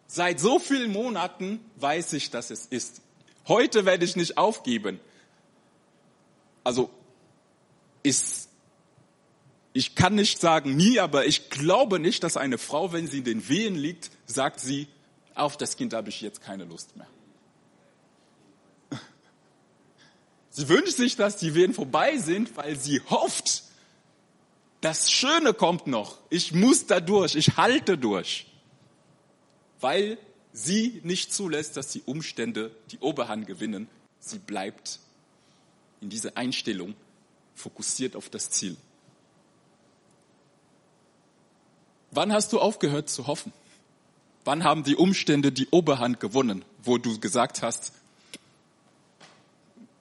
seit 0.07 0.39
so 0.39 0.59
vielen 0.59 0.93
Monaten 0.93 1.61
weiß 1.77 2.13
ich, 2.13 2.31
dass 2.31 2.51
es 2.51 2.67
ist. 2.67 3.01
Heute 3.49 3.87
werde 3.87 4.05
ich 4.05 4.17
nicht 4.17 4.37
aufgeben. 4.37 5.01
Also 6.63 6.91
ist, 8.03 8.51
ich 9.75 9.97
kann 9.97 10.15
nicht 10.15 10.41
sagen 10.41 10.77
nie, 10.77 11.01
aber 11.01 11.27
ich 11.27 11.51
glaube 11.51 11.99
nicht, 11.99 12.23
dass 12.23 12.37
eine 12.37 12.59
Frau, 12.59 12.93
wenn 12.93 13.09
sie 13.09 13.19
in 13.19 13.25
den 13.25 13.49
Wehen 13.49 13.75
liegt, 13.75 14.11
sagt 14.25 14.61
sie, 14.61 14.87
auf 15.35 15.57
das 15.57 15.77
Kind 15.77 15.93
habe 15.93 16.09
ich 16.09 16.21
jetzt 16.21 16.41
keine 16.41 16.65
Lust 16.65 16.97
mehr. 16.97 17.09
Sie 20.51 20.69
wünscht 20.69 20.97
sich, 20.97 21.17
dass 21.17 21.39
die 21.39 21.57
Wehen 21.57 21.75
vorbei 21.75 22.19
sind, 22.19 22.57
weil 22.57 22.79
sie 22.79 23.01
hofft, 23.11 23.65
das 24.81 25.11
Schöne 25.11 25.53
kommt 25.53 25.89
noch. 25.89 26.19
Ich 26.31 26.53
muss 26.53 26.87
da 26.87 27.01
durch. 27.01 27.35
Ich 27.35 27.57
halte 27.57 27.99
durch. 27.99 28.47
Weil 29.81 30.19
sie 30.53 31.01
nicht 31.03 31.35
zulässt, 31.35 31.77
dass 31.77 31.89
die 31.89 32.03
Umstände 32.03 32.71
die 32.93 33.01
Oberhand 33.01 33.49
gewinnen. 33.49 33.89
Sie 34.21 34.39
bleibt 34.39 35.01
in 36.01 36.11
dieser 36.11 36.37
Einstellung 36.37 36.95
fokussiert 37.57 38.15
auf 38.15 38.29
das 38.29 38.51
Ziel. 38.51 38.77
Wann 42.15 42.33
hast 42.33 42.53
du 42.53 42.61
aufgehört 42.61 43.11
zu 43.11 43.27
hoffen? 43.27 43.53
Wann 44.45 44.63
haben 44.63 44.85
die 44.85 44.95
Umstände 44.95 45.51
die 45.51 45.67
Oberhand 45.71 46.21
gewonnen, 46.21 46.65
wo 46.83 46.97
du 46.97 47.19
gesagt 47.19 47.61
hast, 47.61 47.93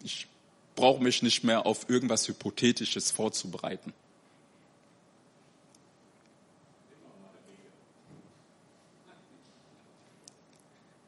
ich 0.04 0.28
brauche 0.76 1.02
mich 1.02 1.24
nicht 1.24 1.44
mehr 1.44 1.66
auf 1.66 1.90
irgendwas 1.90 2.28
Hypothetisches 2.28 3.10
vorzubereiten? 3.10 3.94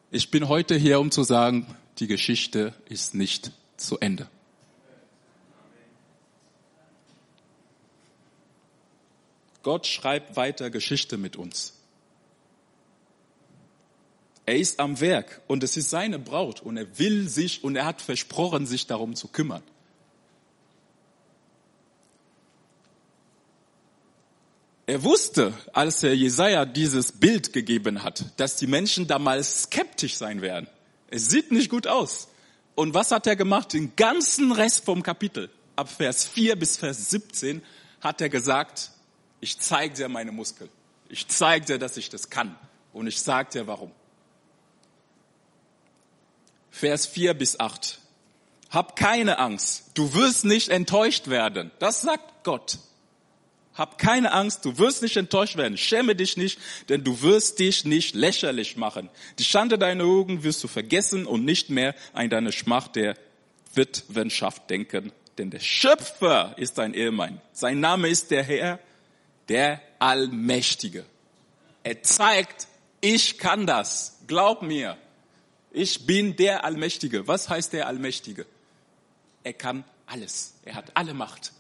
Ich 0.10 0.32
bin 0.32 0.48
heute 0.48 0.76
hier, 0.76 1.00
um 1.00 1.12
zu 1.12 1.24
sagen, 1.24 1.68
die 2.00 2.08
Geschichte 2.08 2.74
ist 2.89 3.13
nicht 3.13 3.52
zu 3.78 4.00
Ende. 4.00 4.28
Gott 9.65 9.88
schreibt 9.88 10.36
weiter 10.36 10.69
Geschichte 10.69 11.17
mit 11.17 11.38
uns. 11.38 11.73
Er 14.45 14.58
ist 14.58 14.80
am 14.80 14.99
Werk 14.99 15.41
und 15.47 15.63
es 15.63 15.75
ist 15.75 15.89
seine 15.89 16.19
Braut 16.19 16.62
und 16.62 16.78
er 16.78 16.99
will 16.99 17.28
sich 17.28 17.63
und 17.63 17.75
er 17.75 17.86
hat 17.86 17.99
versprochen, 17.99 18.67
sich 18.67 18.86
darum 18.86 19.15
zu 19.15 19.28
kümmern. 19.28 19.63
Er 24.86 25.01
wusste, 25.01 25.51
als 25.73 26.04
er 26.04 26.15
Jesaja 26.15 26.65
dieses 26.65 27.13
Bild 27.13 27.51
gegeben 27.51 28.04
hat, 28.04 28.23
dass 28.38 28.58
die 28.58 28.67
Menschen 28.67 29.08
damals 29.08 29.63
skeptisch 29.63 30.15
sein 30.15 30.43
werden. 30.43 30.67
Es 31.08 31.32
sieht 31.32 31.51
nicht 31.51 31.71
gut 31.71 31.88
aus. 31.88 32.28
Und 32.75 32.93
was 32.93 33.10
hat 33.10 33.25
er 33.25 33.36
gemacht? 33.36 33.73
Den 33.73 33.95
ganzen 33.95 34.51
Rest 34.51 34.86
vom 34.86 35.01
Kapitel, 35.01 35.49
ab 35.75 35.89
Vers 35.89 36.23
4 36.28 36.56
bis 36.56 36.78
Vers 36.78 37.10
17, 37.10 37.63
hat 37.99 38.21
er 38.21 38.30
gesagt, 38.30 38.91
ich 39.39 39.60
zeige 39.60 39.93
dir 39.93 40.10
meine 40.10 40.32
Muskeln. 40.32 40.69
Ich 41.10 41.28
zeige 41.28 41.65
dir, 41.65 41.80
dass 41.80 41.98
ich 41.98 42.10
das 42.10 42.30
kann. 42.30 42.58
Und 42.93 43.08
ich 43.08 43.21
sage 43.21 43.50
dir 43.52 43.67
warum. 43.67 43.91
Vers 46.71 47.06
4 47.06 47.34
bis 47.34 47.60
8. 47.60 48.00
Hab 48.69 48.95
keine 48.95 49.39
Angst. 49.39 49.91
Du 49.93 50.13
wirst 50.13 50.45
nicht 50.45 50.69
enttäuscht 50.69 51.28
werden. 51.28 51.71
Das 51.80 52.02
sagt 52.02 52.43
Gott. 52.43 52.80
Hab 53.76 53.98
keine 53.98 54.32
Angst, 54.32 54.63
du 54.63 54.78
wirst 54.78 55.02
nicht 55.02 55.17
enttäuscht 55.17 55.58
werden. 55.58 55.78
Schäme 55.78 56.15
dich 56.15 56.38
nicht, 56.38 56.60
denn 56.88 57.04
du 57.04 57.21
wirst 57.21 57.60
dich 57.60 57.84
nicht 57.84 58.15
lächerlich 58.15 58.78
machen. 58.78 59.10
Die 59.38 59.43
Schande 59.43 59.78
deiner 59.78 60.06
Augen 60.06 60.43
wirst 60.43 60.63
du 60.63 60.69
vergessen 60.69 61.26
und 61.26 61.43
nicht 61.43 61.69
mehr 61.69 61.93
an 62.13 62.30
deine 62.30 62.54
Schmach 62.54 62.88
der 62.88 63.15
Witwenschaft 63.74 64.69
denken. 64.69 65.12
Denn 65.38 65.52
der 65.52 65.60
Schöpfer 65.60 66.56
ist 66.58 66.78
dein 66.78 66.93
Ehemann. 66.93 67.41
Sein 67.52 67.82
Name 67.82 68.08
ist 68.08 68.32
der 68.32 68.43
Herr, 68.43 68.80
der 69.50 69.82
Allmächtige. 70.00 71.06
Er 71.84 72.02
zeigt, 72.02 72.68
ich 73.02 73.38
kann 73.38 73.68
das. 73.68 74.20
Glaub 74.28 74.62
mir. 74.62 74.98
Ich 75.72 76.06
bin 76.06 76.36
der 76.36 76.64
Allmächtige. 76.64 77.28
Was 77.28 77.50
heißt 77.50 77.74
der 77.74 77.88
Allmächtige? 77.88 78.46
Er 79.44 79.54
kann 79.54 79.84
alles. 80.08 80.56
Er 80.64 80.76
hat 80.76 80.92
alle 80.96 81.14
Macht. 81.14 81.52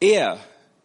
Er, 0.00 0.38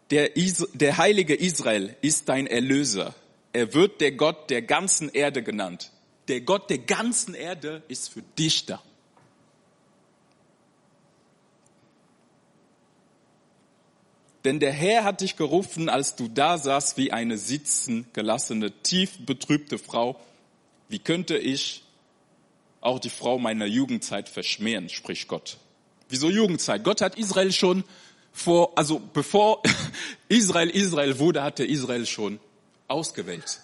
der, 0.09 0.35
Is 0.35 0.67
der 0.73 0.97
heilige 0.97 1.35
Israel, 1.35 1.95
ist 2.01 2.29
dein 2.29 2.47
Erlöser. 2.47 3.13
Er 3.53 3.73
wird 3.73 4.01
der 4.01 4.13
Gott 4.13 4.49
der 4.49 4.61
ganzen 4.61 5.09
Erde 5.09 5.43
genannt. 5.43 5.91
Der 6.27 6.41
Gott 6.41 6.69
der 6.69 6.79
ganzen 6.79 7.33
Erde 7.33 7.83
ist 7.89 8.09
für 8.09 8.21
dich 8.21 8.65
da. 8.65 8.81
Denn 14.43 14.59
der 14.59 14.71
Herr 14.71 15.03
hat 15.03 15.21
dich 15.21 15.35
gerufen, 15.35 15.87
als 15.87 16.15
du 16.15 16.27
da 16.27 16.57
saßt 16.57 16.97
wie 16.97 17.11
eine 17.11 17.37
sitzen 17.37 18.07
gelassene, 18.13 18.71
tief 18.81 19.11
betrübte 19.25 19.77
Frau. 19.77 20.19
Wie 20.89 20.99
könnte 20.99 21.37
ich 21.37 21.83
auch 22.81 22.99
die 22.99 23.11
Frau 23.11 23.37
meiner 23.37 23.67
Jugendzeit 23.67 24.27
verschmähen, 24.27 24.89
spricht 24.89 25.27
Gott. 25.27 25.57
Wieso 26.09 26.29
Jugendzeit? 26.29 26.83
Gott 26.83 27.01
hat 27.01 27.17
Israel 27.17 27.51
schon 27.51 27.83
vor, 28.33 28.73
also 28.75 28.99
bevor 29.13 29.61
Israel 30.27 30.69
Israel 30.69 31.19
wurde, 31.19 31.43
hatte 31.43 31.63
Israel 31.63 32.05
schon 32.05 32.39
ausgewählt. 32.87 33.61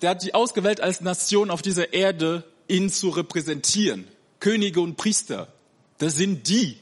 Der 0.00 0.10
hat 0.10 0.22
die 0.22 0.34
ausgewählt 0.34 0.80
als 0.80 1.00
Nation 1.00 1.50
auf 1.50 1.62
dieser 1.62 1.92
Erde, 1.92 2.44
ihn 2.68 2.90
zu 2.90 3.10
repräsentieren. 3.10 4.06
Könige 4.38 4.80
und 4.80 4.96
Priester, 4.96 5.52
das 5.98 6.16
sind 6.16 6.48
die. 6.48 6.78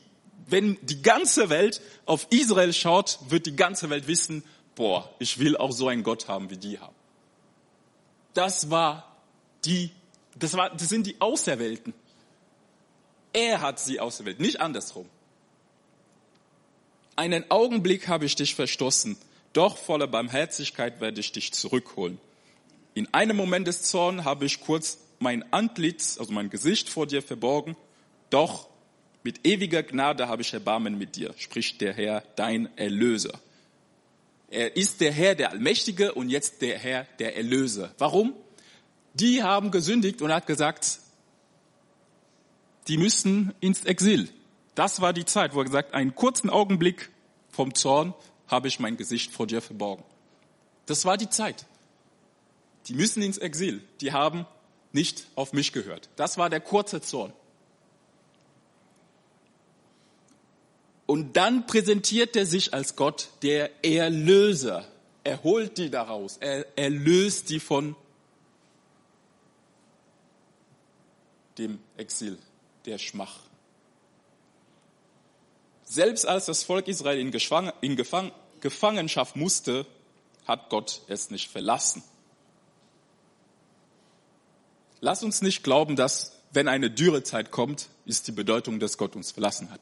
Wenn 0.52 0.76
die 0.82 1.00
ganze 1.00 1.48
Welt 1.48 1.80
auf 2.04 2.26
Israel 2.28 2.74
schaut, 2.74 3.18
wird 3.30 3.46
die 3.46 3.56
ganze 3.56 3.88
Welt 3.88 4.06
wissen, 4.06 4.44
boah, 4.74 5.10
ich 5.18 5.38
will 5.38 5.56
auch 5.56 5.72
so 5.72 5.88
einen 5.88 6.02
Gott 6.02 6.28
haben, 6.28 6.50
wie 6.50 6.58
die 6.58 6.78
haben. 6.78 6.94
Das 8.34 8.68
war 8.68 9.16
die, 9.64 9.90
das 10.38 10.52
war, 10.52 10.68
das 10.68 10.90
sind 10.90 11.06
die 11.06 11.18
Auserwählten. 11.22 11.94
Er 13.32 13.62
hat 13.62 13.80
sie 13.80 13.98
auserwählt, 13.98 14.40
nicht 14.40 14.60
andersrum. 14.60 15.08
Einen 17.16 17.50
Augenblick 17.50 18.06
habe 18.08 18.26
ich 18.26 18.34
dich 18.34 18.54
verstoßen, 18.54 19.16
doch 19.54 19.78
voller 19.78 20.06
Barmherzigkeit 20.06 21.00
werde 21.00 21.20
ich 21.20 21.32
dich 21.32 21.54
zurückholen. 21.54 22.20
In 22.92 23.12
einem 23.14 23.38
Moment 23.38 23.68
des 23.68 23.84
Zorns 23.84 24.24
habe 24.24 24.44
ich 24.44 24.60
kurz 24.60 24.98
mein 25.18 25.50
Antlitz, 25.50 26.18
also 26.18 26.30
mein 26.30 26.50
Gesicht 26.50 26.90
vor 26.90 27.06
dir 27.06 27.22
verborgen, 27.22 27.74
doch 28.28 28.68
mit 29.22 29.46
ewiger 29.46 29.82
Gnade 29.82 30.28
habe 30.28 30.42
ich 30.42 30.52
Erbarmen 30.52 30.98
mit 30.98 31.16
dir, 31.16 31.34
spricht 31.38 31.80
der 31.80 31.92
Herr, 31.92 32.22
dein 32.36 32.76
Erlöser. 32.76 33.40
Er 34.50 34.76
ist 34.76 35.00
der 35.00 35.12
Herr, 35.12 35.34
der 35.34 35.50
Allmächtige 35.50 36.12
und 36.12 36.28
jetzt 36.28 36.60
der 36.60 36.78
Herr, 36.78 37.06
der 37.18 37.36
Erlöser. 37.36 37.94
Warum? 37.98 38.34
Die 39.14 39.42
haben 39.42 39.70
gesündigt 39.70 40.22
und 40.22 40.32
hat 40.32 40.46
gesagt, 40.46 40.98
die 42.88 42.98
müssen 42.98 43.54
ins 43.60 43.84
Exil. 43.84 44.28
Das 44.74 45.00
war 45.00 45.12
die 45.12 45.24
Zeit, 45.24 45.54
wo 45.54 45.60
er 45.60 45.64
gesagt, 45.64 45.94
einen 45.94 46.14
kurzen 46.14 46.50
Augenblick 46.50 47.10
vom 47.50 47.74
Zorn 47.74 48.14
habe 48.48 48.68
ich 48.68 48.80
mein 48.80 48.96
Gesicht 48.96 49.32
vor 49.32 49.46
dir 49.46 49.62
verborgen. 49.62 50.04
Das 50.86 51.04
war 51.04 51.16
die 51.16 51.28
Zeit. 51.28 51.66
Die 52.88 52.94
müssen 52.94 53.22
ins 53.22 53.38
Exil. 53.38 53.82
Die 54.00 54.12
haben 54.12 54.46
nicht 54.92 55.26
auf 55.36 55.52
mich 55.52 55.72
gehört. 55.72 56.10
Das 56.16 56.38
war 56.38 56.50
der 56.50 56.60
kurze 56.60 57.00
Zorn. 57.00 57.32
Und 61.06 61.36
dann 61.36 61.66
präsentiert 61.66 62.36
er 62.36 62.46
sich 62.46 62.72
als 62.72 62.96
Gott, 62.96 63.28
der 63.42 63.84
Erlöser. 63.84 64.86
Er 65.24 65.42
holt 65.42 65.78
die 65.78 65.90
daraus. 65.90 66.36
Er 66.38 66.66
erlöst 66.76 67.50
die 67.50 67.60
von 67.60 67.96
dem 71.58 71.78
Exil, 71.96 72.38
der 72.86 72.98
Schmach. 72.98 73.40
Selbst 75.84 76.26
als 76.26 76.46
das 76.46 76.62
Volk 76.62 76.88
Israel 76.88 77.18
in, 77.20 77.96
Gefangenschaft 78.60 79.36
musste, 79.36 79.86
hat 80.46 80.70
Gott 80.70 81.02
es 81.08 81.30
nicht 81.30 81.50
verlassen. 81.50 82.02
Lass 85.00 85.22
uns 85.22 85.42
nicht 85.42 85.62
glauben, 85.62 85.96
dass 85.96 86.32
wenn 86.52 86.68
eine 86.68 86.90
Dürrezeit 86.90 87.50
kommt, 87.50 87.88
ist 88.06 88.28
die 88.28 88.32
Bedeutung, 88.32 88.78
dass 88.80 88.96
Gott 88.96 89.16
uns 89.16 89.32
verlassen 89.32 89.70
hat. 89.70 89.80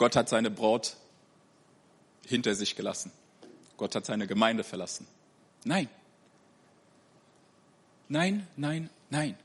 Gott 0.00 0.16
hat 0.16 0.30
seine 0.30 0.50
Braut 0.50 0.96
hinter 2.26 2.54
sich 2.54 2.74
gelassen. 2.74 3.12
Gott 3.76 3.94
hat 3.94 4.06
seine 4.06 4.26
Gemeinde 4.26 4.64
verlassen. 4.64 5.06
Nein. 5.64 5.90
Nein, 8.08 8.46
nein, 8.56 8.88
nein. 9.10 9.36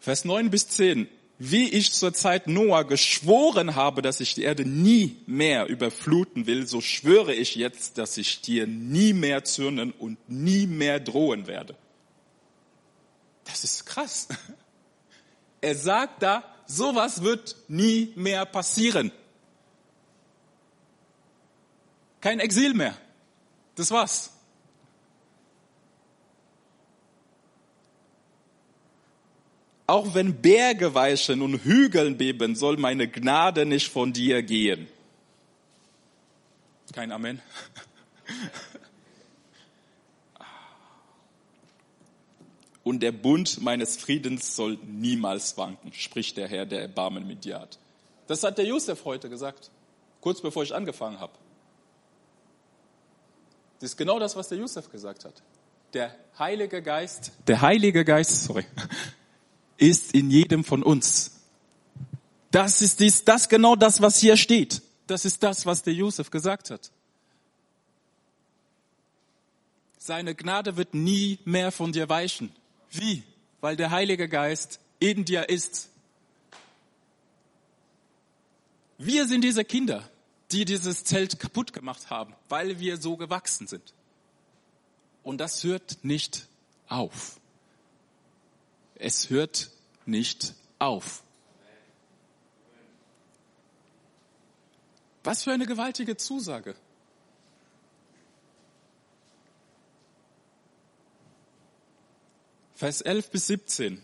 Vers 0.00 0.24
9 0.24 0.50
bis 0.50 0.66
10 0.66 1.08
wie 1.38 1.68
ich 1.68 1.92
zur 1.92 2.12
Zeit 2.12 2.48
Noah 2.48 2.82
geschworen 2.82 3.76
habe, 3.76 4.02
dass 4.02 4.20
ich 4.20 4.34
die 4.34 4.42
Erde 4.42 4.64
nie 4.64 5.22
mehr 5.26 5.66
überfluten 5.66 6.46
will, 6.46 6.66
so 6.66 6.80
schwöre 6.80 7.34
ich 7.34 7.54
jetzt, 7.54 7.98
dass 7.98 8.16
ich 8.16 8.40
dir 8.40 8.66
nie 8.66 9.12
mehr 9.12 9.44
zürnen 9.44 9.92
und 9.92 10.18
nie 10.28 10.66
mehr 10.66 10.98
drohen 10.98 11.46
werde. 11.46 11.76
Das 13.44 13.62
ist 13.62 13.86
krass. 13.86 14.26
Er 15.62 15.74
sagt 15.74 16.22
da, 16.22 16.55
sowas 16.66 17.22
wird 17.22 17.56
nie 17.68 18.12
mehr 18.16 18.44
passieren. 18.46 19.12
Kein 22.20 22.40
Exil 22.40 22.74
mehr. 22.74 22.96
Das 23.76 23.90
war's. 23.90 24.32
Auch 29.86 30.14
wenn 30.14 30.42
Berge 30.42 30.94
weichen 30.94 31.42
und 31.42 31.64
Hügeln 31.64 32.16
beben, 32.16 32.56
soll 32.56 32.76
meine 32.76 33.06
Gnade 33.06 33.64
nicht 33.66 33.88
von 33.88 34.12
dir 34.12 34.42
gehen. 34.42 34.88
Kein 36.92 37.12
Amen. 37.12 37.40
Und 42.86 43.00
der 43.00 43.10
Bund 43.10 43.60
meines 43.62 43.96
Friedens 43.96 44.54
soll 44.54 44.78
niemals 44.86 45.56
wanken, 45.56 45.92
spricht 45.92 46.36
der 46.36 46.46
Herr, 46.46 46.66
der 46.66 46.82
Erbarmen 46.82 47.26
mit 47.26 47.44
dir 47.44 47.58
hat. 47.58 47.80
Das 48.28 48.44
hat 48.44 48.58
der 48.58 48.64
Josef 48.64 49.04
heute 49.04 49.28
gesagt, 49.28 49.72
kurz 50.20 50.40
bevor 50.40 50.62
ich 50.62 50.72
angefangen 50.72 51.18
habe. 51.18 51.32
Das 53.80 53.90
ist 53.90 53.96
genau 53.96 54.20
das, 54.20 54.36
was 54.36 54.50
der 54.50 54.58
Josef 54.58 54.88
gesagt 54.88 55.24
hat. 55.24 55.42
Der 55.94 56.14
Heilige 56.38 56.80
Geist, 56.80 57.32
der 57.48 57.60
Heilige 57.60 58.04
Geist, 58.04 58.44
sorry, 58.44 58.64
ist 59.78 60.14
in 60.14 60.30
jedem 60.30 60.62
von 60.62 60.84
uns. 60.84 61.40
Das 62.52 62.82
ist 62.82 63.00
dies, 63.00 63.24
das 63.24 63.48
genau 63.48 63.74
das, 63.74 64.00
was 64.00 64.18
hier 64.18 64.36
steht. 64.36 64.80
Das 65.08 65.24
ist 65.24 65.42
das, 65.42 65.66
was 65.66 65.82
der 65.82 65.92
Josef 65.92 66.30
gesagt 66.30 66.70
hat. 66.70 66.92
Seine 69.98 70.36
Gnade 70.36 70.76
wird 70.76 70.94
nie 70.94 71.40
mehr 71.44 71.72
von 71.72 71.90
dir 71.90 72.08
weichen. 72.08 72.52
Wie? 72.90 73.22
Weil 73.60 73.76
der 73.76 73.90
Heilige 73.90 74.28
Geist 74.28 74.80
in 74.98 75.24
dir 75.24 75.48
ist. 75.48 75.90
Wir 78.98 79.26
sind 79.26 79.42
diese 79.42 79.64
Kinder, 79.64 80.08
die 80.52 80.64
dieses 80.64 81.04
Zelt 81.04 81.38
kaputt 81.38 81.72
gemacht 81.72 82.10
haben, 82.10 82.34
weil 82.48 82.80
wir 82.80 82.96
so 82.96 83.16
gewachsen 83.16 83.66
sind. 83.66 83.94
Und 85.22 85.38
das 85.38 85.64
hört 85.64 85.98
nicht 86.02 86.46
auf. 86.88 87.40
Es 88.94 89.28
hört 89.28 89.70
nicht 90.06 90.54
auf. 90.78 91.22
Was 95.24 95.42
für 95.42 95.52
eine 95.52 95.66
gewaltige 95.66 96.16
Zusage. 96.16 96.76
Vers 102.76 103.00
11 103.00 103.30
bis 103.30 103.46
17. 103.46 104.02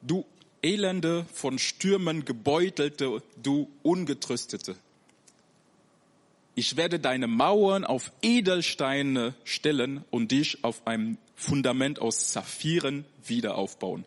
Du 0.00 0.24
Elende, 0.62 1.26
von 1.34 1.58
Stürmen 1.58 2.24
gebeutelte, 2.24 3.22
du 3.42 3.68
Ungetröstete. 3.82 4.76
Ich 6.54 6.78
werde 6.78 6.98
deine 6.98 7.26
Mauern 7.26 7.84
auf 7.84 8.12
Edelsteine 8.22 9.34
stellen 9.44 10.04
und 10.10 10.32
dich 10.32 10.64
auf 10.64 10.86
einem 10.86 11.18
Fundament 11.36 11.98
aus 11.98 12.32
Saphiren 12.32 13.04
wieder 13.26 13.58
aufbauen. 13.58 14.06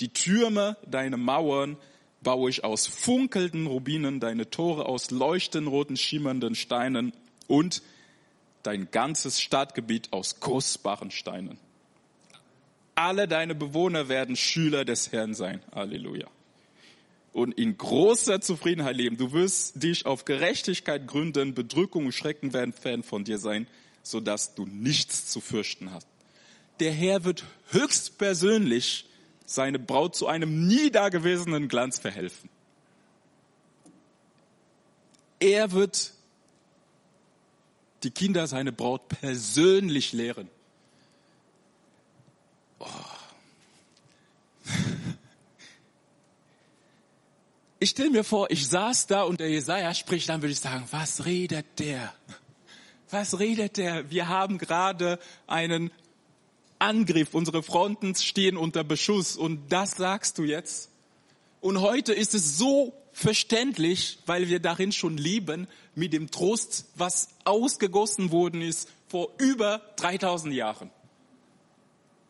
Die 0.00 0.08
Türme 0.08 0.78
deine 0.86 1.18
Mauern 1.18 1.76
baue 2.22 2.48
ich 2.48 2.64
aus 2.64 2.86
funkelnden 2.86 3.66
Rubinen, 3.66 4.20
deine 4.20 4.48
Tore 4.48 4.86
aus 4.86 5.10
leuchtend 5.10 5.68
roten, 5.68 5.98
schimmernden 5.98 6.54
Steinen 6.54 7.12
und 7.46 7.82
dein 8.62 8.90
ganzes 8.90 9.38
Stadtgebiet 9.38 10.14
aus 10.14 10.40
kostbaren 10.40 11.10
Steinen. 11.10 11.58
Alle 12.94 13.28
deine 13.28 13.54
Bewohner 13.54 14.08
werden 14.08 14.36
Schüler 14.36 14.84
des 14.84 15.12
Herrn 15.12 15.34
sein. 15.34 15.62
Halleluja 15.74 16.28
und 17.32 17.56
in 17.58 17.76
großer 17.76 18.40
Zufriedenheit 18.40 18.96
leben. 18.96 19.16
Du 19.16 19.32
wirst 19.32 19.82
dich 19.82 20.06
auf 20.06 20.24
Gerechtigkeit 20.24 21.06
gründen, 21.06 21.54
Bedrückung 21.54 22.06
und 22.06 22.12
Schrecken 22.12 22.52
werden 22.52 22.72
Fan 22.72 23.02
von 23.02 23.24
dir 23.24 23.38
sein, 23.38 23.66
sodass 24.02 24.54
du 24.54 24.66
nichts 24.66 25.26
zu 25.30 25.40
fürchten 25.40 25.92
hast. 25.92 26.08
Der 26.80 26.92
Herr 26.92 27.24
wird 27.24 27.44
höchstpersönlich 27.70 29.06
seine 29.44 29.78
Braut 29.78 30.16
zu 30.16 30.26
einem 30.26 30.66
nie 30.66 30.90
dagewesenen 30.90 31.68
Glanz 31.68 31.98
verhelfen. 31.98 32.48
Er 35.38 35.72
wird 35.72 36.12
die 38.02 38.10
Kinder 38.10 38.46
seine 38.46 38.72
Braut 38.72 39.08
persönlich 39.08 40.12
lehren. 40.12 40.48
Oh. 42.80 42.86
Ich 47.82 47.90
stelle 47.90 48.10
mir 48.10 48.24
vor, 48.24 48.50
ich 48.50 48.68
saß 48.68 49.06
da 49.06 49.22
und 49.22 49.40
der 49.40 49.48
Jesaja 49.48 49.94
spricht, 49.94 50.28
dann 50.28 50.42
würde 50.42 50.52
ich 50.52 50.60
sagen, 50.60 50.86
was 50.90 51.24
redet 51.24 51.78
der? 51.78 52.12
Was 53.10 53.38
redet 53.38 53.78
der? 53.78 54.10
Wir 54.10 54.28
haben 54.28 54.58
gerade 54.58 55.18
einen 55.46 55.90
Angriff, 56.78 57.34
unsere 57.34 57.62
Fronten 57.62 58.14
stehen 58.14 58.56
unter 58.56 58.84
Beschuss 58.84 59.36
und 59.36 59.72
das 59.72 59.92
sagst 59.92 60.36
du 60.36 60.44
jetzt? 60.44 60.90
Und 61.60 61.80
heute 61.80 62.12
ist 62.12 62.34
es 62.34 62.58
so 62.58 62.94
verständlich, 63.12 64.18
weil 64.26 64.48
wir 64.48 64.60
darin 64.60 64.92
schon 64.92 65.16
leben, 65.16 65.66
mit 65.94 66.12
dem 66.12 66.30
Trost, 66.30 66.86
was 66.96 67.28
ausgegossen 67.44 68.30
worden 68.30 68.62
ist 68.62 68.88
vor 69.08 69.30
über 69.38 69.80
3000 69.96 70.54
Jahren. 70.54 70.90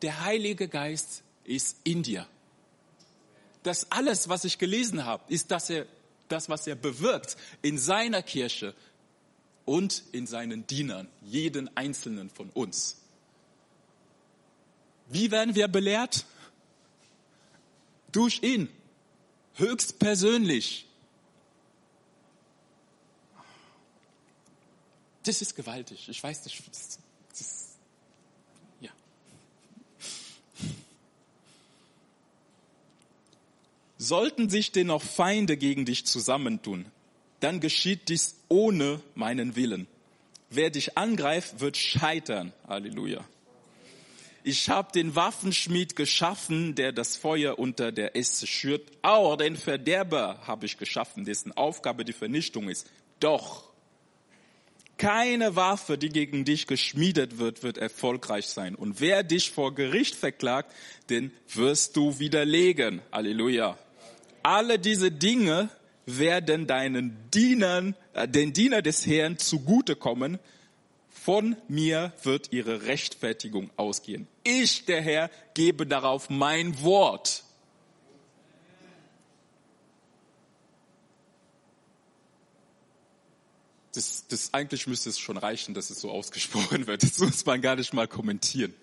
Der 0.03 0.21
Heilige 0.25 0.69
Geist 0.69 1.23
ist 1.45 1.77
in 1.85 2.03
dir. 2.03 2.27
Das 3.63 3.91
alles, 3.91 4.29
was 4.29 4.45
ich 4.45 4.59
gelesen 4.59 5.05
habe, 5.05 5.23
ist, 5.33 5.51
dass 5.51 5.69
er 5.71 5.87
das, 6.29 6.49
was 6.49 6.67
er 6.67 6.77
bewirkt 6.77 7.37
in 7.63 7.77
seiner 7.79 8.23
Kirche 8.23 8.75
und 9.65 10.03
in 10.13 10.27
seinen 10.27 10.67
Dienern, 10.67 11.09
jeden 11.23 11.77
einzelnen 11.77 12.31
von 12.31 12.51
uns. 12.51 12.97
Wie 15.09 15.31
werden 15.31 15.55
wir 15.55 15.69
belehrt? 15.69 16.25
Durch 18.13 18.43
ihn, 18.43 18.69
höchstpersönlich. 19.57 20.87
Das 25.25 25.43
ist 25.43 25.55
gewaltig. 25.55 26.09
Ich 26.09 26.23
weiß 26.23 26.45
nicht. 26.45 26.63
Das, 26.69 26.99
das, 27.29 27.69
ja. 28.81 28.91
Sollten 34.03 34.49
sich 34.49 34.73
denn 34.73 34.87
noch 34.87 35.03
Feinde 35.03 35.59
gegen 35.59 35.85
dich 35.85 36.07
zusammentun, 36.07 36.87
dann 37.41 37.61
geschieht 37.61 38.09
dies 38.09 38.41
ohne 38.49 39.03
meinen 39.15 39.57
Willen. 39.57 39.87
Wer 40.49 40.71
dich 40.71 40.97
angreift, 40.97 41.61
wird 41.61 41.77
scheitern. 41.77 42.55
Halleluja. 42.67 43.23
Ich 44.43 44.71
habe 44.71 44.91
den 44.93 45.17
Waffenschmied 45.17 45.97
geschaffen, 45.97 46.75
der 46.75 46.93
das 46.93 47.19
Feuer 47.19 47.59
unter 47.59 47.93
der 47.93 48.17
Äste 48.17 48.47
schürt. 48.47 48.91
Auch 49.03 49.37
den 49.37 49.55
Verderber 49.55 50.41
habe 50.47 50.65
ich 50.65 50.79
geschaffen, 50.79 51.27
dessen 51.27 51.53
Aufgabe 51.53 52.07
die 52.07 52.15
Vernichtung 52.15 52.71
ist. 52.71 52.91
Doch 53.21 53.69
keine 54.97 55.57
Waffe, 55.57 55.99
die 55.99 56.09
gegen 56.09 56.47
dich 56.47 56.67
geschmiedet 56.67 57.37
wird, 57.37 57.63
wird 57.63 57.77
erfolgreich 57.77 58.47
sein. 58.47 58.75
Und 58.75 59.01
wer 59.01 59.23
dich 59.23 59.51
vor 59.51 59.75
Gericht 59.75 60.15
verklagt, 60.15 60.75
den 61.11 61.33
wirst 61.53 61.99
du 61.99 62.19
widerlegen. 62.19 63.03
Halleluja. 63.13 63.77
Alle 64.43 64.79
diese 64.79 65.11
Dinge 65.11 65.69
werden 66.07 66.67
deinen 66.67 67.31
Dienern, 67.31 67.95
äh, 68.15 68.27
den 68.27 68.53
Diener 68.53 68.83
des 68.83 69.07
Herrn 69.07 69.39
zugutekommen. 69.39 70.39
Von 71.09 71.57
mir 71.69 72.13
wird 72.23 72.53
ihre 72.53 72.87
Rechtfertigung 72.87 73.71
ausgehen. 73.77 74.27
Ich, 74.43 74.87
der 74.87 75.03
Herr, 75.03 75.31
gebe 75.55 75.87
darauf 75.87 76.31
mein 76.31 76.83
Wort. 76.83 77.45
das, 83.93 84.27
das, 84.29 84.55
eigentlich 84.55 84.87
müsste 84.87 85.11
es 85.11 85.19
schon 85.19 85.37
reichen, 85.37 85.75
dass 85.75 85.91
es 85.91 86.01
so 86.01 86.11
ausgesprochen 86.11 86.87
wird. 86.87 87.03
Das 87.03 87.19
muss 87.19 87.45
man 87.45 87.61
gar 87.61 87.77
nicht 87.77 87.93
mal 87.93 88.09
kommentieren. 88.09 88.75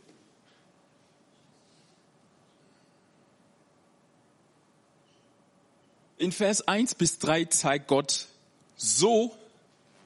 In 6.17 6.31
Vers 6.31 6.67
1 6.67 6.95
bis 6.95 7.19
3 7.19 7.45
zeigt 7.45 7.87
Gott, 7.87 8.27
so 8.75 9.35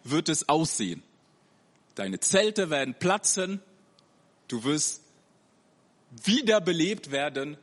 wird 0.03 0.29
es 0.29 0.49
aussehen. 0.49 1.03
Deine 1.95 2.19
Zelte 2.19 2.69
werden 2.69 2.95
platzen, 2.97 3.61
du 4.47 4.63
wirst 4.63 5.01
wiederbelebt 6.23 7.11
werden. 7.11 7.57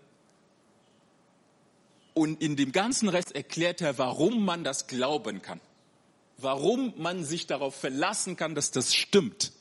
Und 2.15 2.43
in 2.43 2.57
dem 2.57 2.73
ganzen 2.73 3.09
Rest 3.09 3.35
erklärt 3.35 3.81
er, 3.81 3.99
warum 3.99 4.45
man 4.45 4.65
das 4.65 4.87
glauben 4.87 5.43
kann 5.43 5.61
warum 6.39 6.95
man 6.97 7.25
sich 7.25 7.47
darauf 7.47 7.75
verlassen 7.75 8.37
kann, 8.37 8.55
dass 8.55 8.71
das 8.71 8.95
stimmt. 8.95 9.53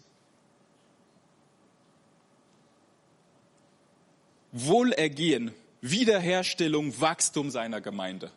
Wohlergehen, 4.51 5.51
Wiederherstellung, 5.81 6.99
Wachstum 7.01 7.49
seiner 7.49 7.81
Gemeinde. 7.81 8.31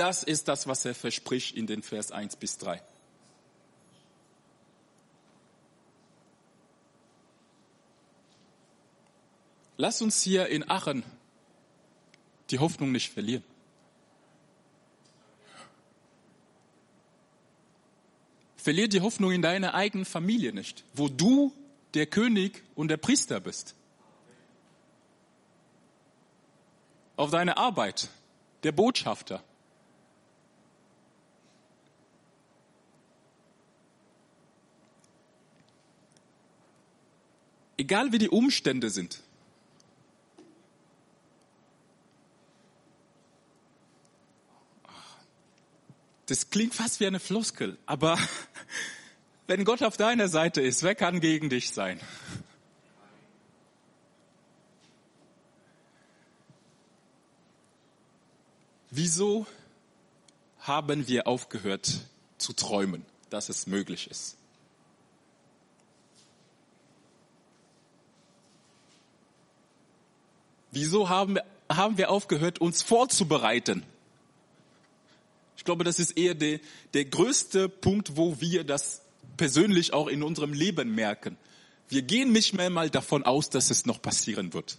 Das 0.00 0.22
ist 0.22 0.48
das, 0.48 0.66
was 0.66 0.86
er 0.86 0.94
verspricht 0.94 1.54
in 1.54 1.66
den 1.66 1.82
Vers 1.82 2.10
1 2.10 2.36
bis 2.36 2.56
3. 2.56 2.82
Lass 9.76 10.00
uns 10.00 10.22
hier 10.22 10.46
in 10.46 10.70
Aachen 10.70 11.02
die 12.48 12.60
Hoffnung 12.60 12.92
nicht 12.92 13.12
verlieren. 13.12 13.44
Verlier 18.56 18.88
die 18.88 19.02
Hoffnung 19.02 19.32
in 19.32 19.42
deine 19.42 19.74
eigene 19.74 20.06
Familie 20.06 20.54
nicht, 20.54 20.82
wo 20.94 21.10
du 21.10 21.52
der 21.92 22.06
König 22.06 22.62
und 22.74 22.88
der 22.88 22.96
Priester 22.96 23.38
bist. 23.38 23.74
Auf 27.16 27.30
deine 27.30 27.58
Arbeit, 27.58 28.08
der 28.62 28.72
Botschafter. 28.72 29.44
Egal 37.80 38.12
wie 38.12 38.18
die 38.18 38.28
Umstände 38.28 38.90
sind, 38.90 39.22
Das 46.26 46.50
klingt 46.50 46.74
fast 46.74 47.00
wie 47.00 47.06
eine 47.06 47.18
Floskel, 47.18 47.76
aber 47.86 48.16
wenn 49.48 49.64
Gott 49.64 49.82
auf 49.82 49.96
deiner 49.96 50.28
Seite 50.28 50.60
ist, 50.60 50.84
wer 50.84 50.94
kann 50.94 51.20
gegen 51.20 51.48
dich 51.48 51.70
sein? 51.70 51.98
Wieso 58.90 59.46
haben 60.58 61.08
wir 61.08 61.26
aufgehört 61.26 62.00
zu 62.38 62.52
träumen, 62.52 63.06
dass 63.30 63.48
es 63.48 63.66
möglich 63.66 64.08
ist? 64.08 64.36
Wieso 70.80 71.10
haben 71.10 71.34
wir, 71.34 71.44
haben 71.68 71.98
wir 71.98 72.10
aufgehört, 72.10 72.58
uns 72.58 72.80
vorzubereiten? 72.80 73.84
Ich 75.58 75.64
glaube, 75.66 75.84
das 75.84 75.98
ist 75.98 76.12
eher 76.12 76.34
der, 76.34 76.58
der 76.94 77.04
größte 77.04 77.68
Punkt, 77.68 78.16
wo 78.16 78.40
wir 78.40 78.64
das 78.64 79.02
persönlich 79.36 79.92
auch 79.92 80.08
in 80.08 80.22
unserem 80.22 80.54
Leben 80.54 80.94
merken. 80.94 81.36
Wir 81.90 82.00
gehen 82.00 82.32
nicht 82.32 82.54
mehr 82.54 82.70
mal 82.70 82.88
davon 82.88 83.24
aus, 83.24 83.50
dass 83.50 83.68
es 83.68 83.84
noch 83.84 84.00
passieren 84.00 84.54
wird. 84.54 84.78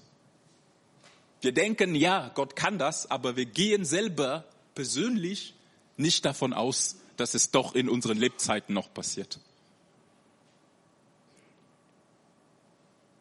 Wir 1.40 1.52
denken, 1.52 1.94
ja, 1.94 2.32
Gott 2.34 2.56
kann 2.56 2.80
das, 2.80 3.12
aber 3.12 3.36
wir 3.36 3.46
gehen 3.46 3.86
selber 3.86 4.46
persönlich 4.74 5.54
nicht 5.98 6.26
davon 6.26 6.52
aus, 6.52 6.96
dass 7.16 7.36
es 7.36 7.52
doch 7.52 7.76
in 7.76 7.88
unseren 7.88 8.18
Lebzeiten 8.18 8.74
noch 8.74 8.92
passiert. 8.92 9.40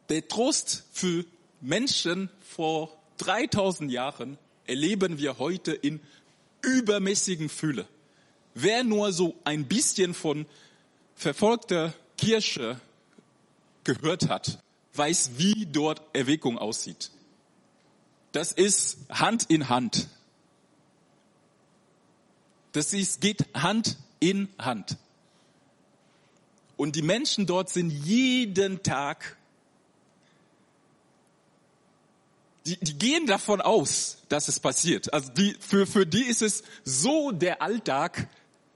Der 0.08 0.26
Trost 0.26 0.84
für 0.94 1.26
Menschen 1.60 2.30
vor 2.40 2.96
3000 3.18 3.90
Jahren 3.90 4.38
erleben 4.66 5.18
wir 5.18 5.38
heute 5.38 5.72
in 5.72 6.00
übermäßigen 6.62 7.48
Fühle. 7.48 7.86
Wer 8.54 8.84
nur 8.84 9.12
so 9.12 9.36
ein 9.44 9.66
bisschen 9.66 10.14
von 10.14 10.46
verfolgter 11.14 11.94
Kirche 12.16 12.80
gehört 13.84 14.28
hat, 14.28 14.58
weiß, 14.94 15.32
wie 15.36 15.66
dort 15.66 16.02
Erweckung 16.14 16.58
aussieht. 16.58 17.10
Das 18.32 18.52
ist 18.52 18.98
Hand 19.10 19.44
in 19.48 19.68
Hand. 19.68 20.08
Das 22.72 22.92
ist, 22.92 23.20
geht 23.20 23.46
Hand 23.54 23.96
in 24.20 24.48
Hand. 24.58 24.96
Und 26.76 26.96
die 26.96 27.02
Menschen 27.02 27.46
dort 27.46 27.68
sind 27.68 27.90
jeden 27.90 28.82
Tag 28.82 29.36
die, 32.70 32.78
die 32.84 32.98
gehen 32.98 33.26
davon 33.26 33.60
aus, 33.60 34.18
dass 34.28 34.48
es 34.48 34.60
passiert. 34.60 35.12
Also 35.12 35.32
die, 35.32 35.56
für, 35.58 35.86
für 35.86 36.06
die 36.06 36.22
ist 36.22 36.42
es 36.42 36.62
so 36.84 37.32
der 37.32 37.62
Alltag, 37.62 38.28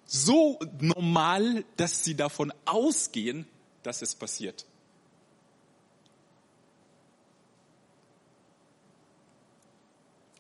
so 0.05 0.59
normal, 0.81 1.65
dass 1.77 2.05
sie 2.05 2.17
davon 2.17 2.53
ausgehen, 2.65 3.47
dass 3.83 4.03
es 4.03 4.15
passiert. 4.15 4.67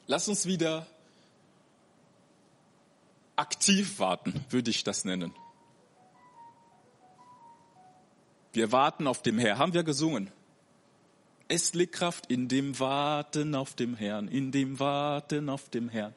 Lass 0.06 0.28
uns 0.28 0.46
wieder 0.46 0.86
aktiv 3.36 3.98
warten, 3.98 4.44
würde 4.50 4.70
ich 4.70 4.84
das 4.84 5.04
nennen. 5.04 5.32
Wir 8.52 8.70
warten 8.70 9.06
auf 9.06 9.22
dem 9.22 9.38
Herr. 9.38 9.58
Haben 9.58 9.74
wir 9.74 9.82
gesungen? 9.82 10.30
Es 11.54 11.72
liegt 11.72 11.94
Kraft 11.94 12.32
in 12.32 12.48
dem 12.48 12.80
Warten 12.80 13.54
auf 13.54 13.74
dem 13.74 13.94
Herrn, 13.94 14.26
in 14.26 14.50
dem 14.50 14.80
Warten 14.80 15.48
auf 15.48 15.68
dem 15.68 15.88
Herrn. 15.88 16.12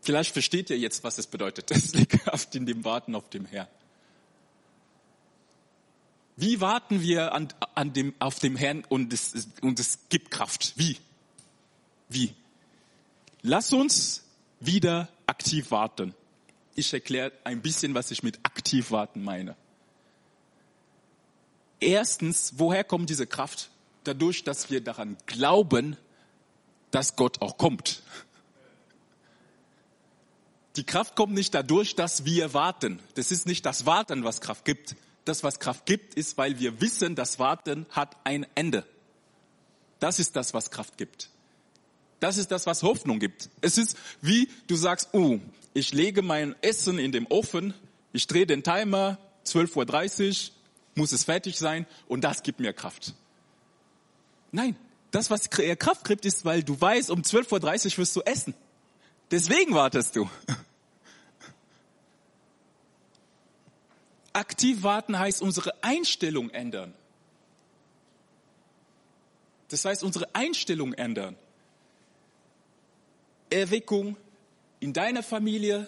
Vielleicht 0.00 0.32
versteht 0.32 0.70
ihr 0.70 0.78
jetzt, 0.78 1.04
was 1.04 1.18
es 1.18 1.28
bedeutet. 1.28 1.70
Es 1.70 1.94
liegt 1.94 2.24
Kraft 2.24 2.56
in 2.56 2.66
dem 2.66 2.84
Warten 2.84 3.14
auf 3.14 3.30
dem 3.30 3.46
Herrn. 3.46 3.68
Wie 6.34 6.60
warten 6.60 7.00
wir 7.00 7.32
an, 7.32 7.46
an 7.76 7.92
dem, 7.92 8.12
auf 8.18 8.40
dem 8.40 8.56
Herrn 8.56 8.84
und 8.88 9.12
es, 9.12 9.46
und 9.60 9.78
es 9.78 10.00
gibt 10.08 10.32
Kraft? 10.32 10.72
Wie? 10.74 10.96
Wie? 12.08 12.34
Lass 13.42 13.72
uns 13.72 14.24
wieder 14.58 15.08
aktiv 15.28 15.70
warten. 15.70 16.12
Ich 16.74 16.92
erkläre 16.92 17.30
ein 17.44 17.62
bisschen, 17.62 17.94
was 17.94 18.10
ich 18.10 18.24
mit 18.24 18.40
aktiv 18.42 18.90
warten 18.90 19.22
meine. 19.22 19.54
Erstens, 21.82 22.54
woher 22.56 22.84
kommt 22.84 23.10
diese 23.10 23.26
Kraft? 23.26 23.70
Dadurch, 24.04 24.44
dass 24.44 24.70
wir 24.70 24.80
daran 24.82 25.16
glauben, 25.26 25.96
dass 26.92 27.16
Gott 27.16 27.42
auch 27.42 27.58
kommt. 27.58 28.02
Die 30.76 30.84
Kraft 30.84 31.16
kommt 31.16 31.34
nicht 31.34 31.54
dadurch, 31.54 31.96
dass 31.96 32.24
wir 32.24 32.54
warten. 32.54 33.00
Das 33.14 33.30
ist 33.30 33.46
nicht 33.46 33.66
das 33.66 33.84
Warten, 33.84 34.24
was 34.24 34.40
Kraft 34.40 34.64
gibt. 34.64 34.96
Das, 35.24 35.44
was 35.44 35.60
Kraft 35.60 35.84
gibt, 35.84 36.14
ist, 36.14 36.38
weil 36.38 36.58
wir 36.58 36.80
wissen, 36.80 37.14
das 37.14 37.38
Warten 37.38 37.86
hat 37.90 38.16
ein 38.24 38.46
Ende. 38.54 38.86
Das 39.98 40.18
ist 40.18 40.36
das, 40.36 40.54
was 40.54 40.70
Kraft 40.70 40.96
gibt. 40.96 41.30
Das 42.20 42.38
ist 42.38 42.52
das, 42.52 42.66
was 42.66 42.82
Hoffnung 42.82 43.18
gibt. 43.18 43.50
Es 43.60 43.76
ist 43.76 43.96
wie 44.20 44.48
du 44.68 44.76
sagst, 44.76 45.10
oh, 45.12 45.40
ich 45.74 45.92
lege 45.92 46.22
mein 46.22 46.54
Essen 46.62 46.98
in 46.98 47.12
den 47.12 47.26
Ofen, 47.26 47.74
ich 48.12 48.26
drehe 48.26 48.46
den 48.46 48.62
Timer, 48.62 49.18
12.30 49.44 50.50
Uhr, 50.50 50.54
muss 50.94 51.12
es 51.12 51.24
fertig 51.24 51.58
sein 51.58 51.86
und 52.08 52.22
das 52.22 52.42
gibt 52.42 52.60
mir 52.60 52.72
Kraft. 52.72 53.14
Nein, 54.50 54.76
das, 55.10 55.30
was 55.30 55.50
Kraft 55.50 56.04
gibt, 56.06 56.24
ist, 56.24 56.44
weil 56.44 56.62
du 56.62 56.78
weißt, 56.80 57.10
um 57.10 57.22
12.30 57.22 57.92
Uhr 57.92 57.98
wirst 57.98 58.16
du 58.16 58.20
essen. 58.22 58.54
Deswegen 59.30 59.74
wartest 59.74 60.16
du. 60.16 60.28
Aktiv 64.32 64.82
warten 64.82 65.18
heißt 65.18 65.42
unsere 65.42 65.82
Einstellung 65.82 66.50
ändern. 66.50 66.94
Das 69.68 69.84
heißt 69.84 70.02
unsere 70.02 70.34
Einstellung 70.34 70.94
ändern. 70.94 71.36
Erweckung 73.50 74.16
in 74.80 74.94
deiner 74.94 75.22
Familie, 75.22 75.86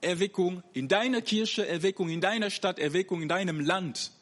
Erweckung 0.00 0.62
in 0.72 0.88
deiner 0.88 1.20
Kirche, 1.20 1.66
Erweckung 1.66 2.08
in 2.08 2.20
deiner 2.22 2.50
Stadt, 2.50 2.78
Erweckung 2.78 3.22
in 3.22 3.28
deinem 3.28 3.60
Land 3.60 4.12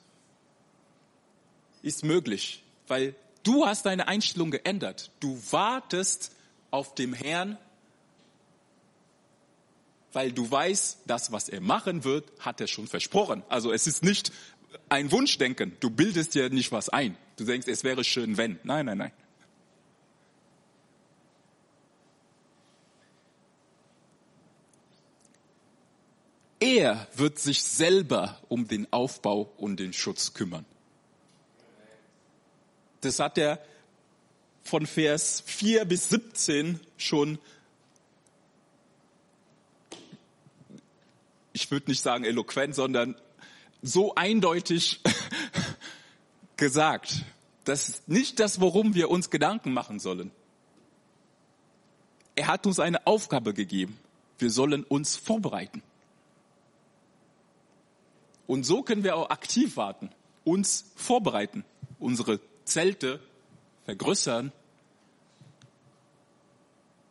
ist 1.84 2.04
möglich, 2.04 2.62
weil 2.88 3.14
du 3.42 3.66
hast 3.66 3.86
deine 3.86 4.08
Einstellung 4.08 4.50
geändert. 4.50 5.10
Du 5.20 5.40
wartest 5.50 6.32
auf 6.70 6.94
dem 6.94 7.14
Herrn 7.14 7.58
weil 10.14 10.32
du 10.32 10.48
weißt, 10.48 11.00
das, 11.06 11.32
was 11.32 11.48
er 11.48 11.60
machen 11.60 12.04
wird, 12.04 12.30
hat 12.38 12.60
er 12.60 12.66
schon 12.66 12.86
versprochen. 12.86 13.42
Also 13.48 13.72
es 13.72 13.86
ist 13.86 14.02
nicht 14.02 14.32
ein 14.88 15.10
Wunschdenken. 15.10 15.76
Du 15.80 15.90
bildest 15.90 16.34
dir 16.34 16.50
nicht 16.50 16.72
was 16.72 16.88
ein. 16.88 17.16
Du 17.36 17.44
denkst, 17.44 17.66
es 17.68 17.84
wäre 17.84 18.04
schön, 18.04 18.36
wenn. 18.36 18.58
Nein, 18.62 18.86
nein, 18.86 18.98
nein. 18.98 19.12
Er 26.60 27.08
wird 27.14 27.38
sich 27.38 27.62
selber 27.62 28.40
um 28.48 28.68
den 28.68 28.90
Aufbau 28.90 29.52
und 29.58 29.80
den 29.80 29.92
Schutz 29.92 30.32
kümmern. 30.32 30.64
Das 33.04 33.18
hat 33.18 33.38
er 33.38 33.58
von 34.62 34.86
Vers 34.86 35.42
4 35.46 35.84
bis 35.84 36.08
17 36.08 36.80
schon 36.96 37.38
ich 41.54 41.70
würde 41.70 41.90
nicht 41.90 42.02
sagen 42.02 42.24
eloquent, 42.24 42.74
sondern 42.74 43.14
so 43.80 44.14
eindeutig 44.16 45.00
gesagt. 46.56 47.24
Das 47.64 47.88
ist 47.88 48.08
nicht 48.08 48.40
das, 48.40 48.60
worum 48.60 48.94
wir 48.94 49.08
uns 49.08 49.30
Gedanken 49.30 49.72
machen 49.72 50.00
sollen. 50.00 50.30
Er 52.34 52.48
hat 52.48 52.66
uns 52.66 52.80
eine 52.80 53.06
Aufgabe 53.06 53.54
gegeben. 53.54 53.98
Wir 54.38 54.50
sollen 54.50 54.82
uns 54.82 55.16
vorbereiten. 55.16 55.82
Und 58.46 58.64
so 58.64 58.82
können 58.82 59.04
wir 59.04 59.16
auch 59.16 59.30
aktiv 59.30 59.76
warten, 59.76 60.10
uns 60.42 60.92
vorbereiten, 60.96 61.64
unsere 61.98 62.40
Zelte 62.64 63.20
vergrößern, 63.84 64.52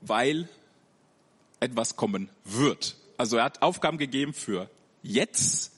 weil 0.01 0.49
etwas 1.59 1.95
kommen 1.95 2.29
wird. 2.43 2.95
Also 3.17 3.37
er 3.37 3.45
hat 3.45 3.61
Aufgaben 3.61 3.97
gegeben 3.97 4.33
für 4.33 4.69
jetzt, 5.01 5.71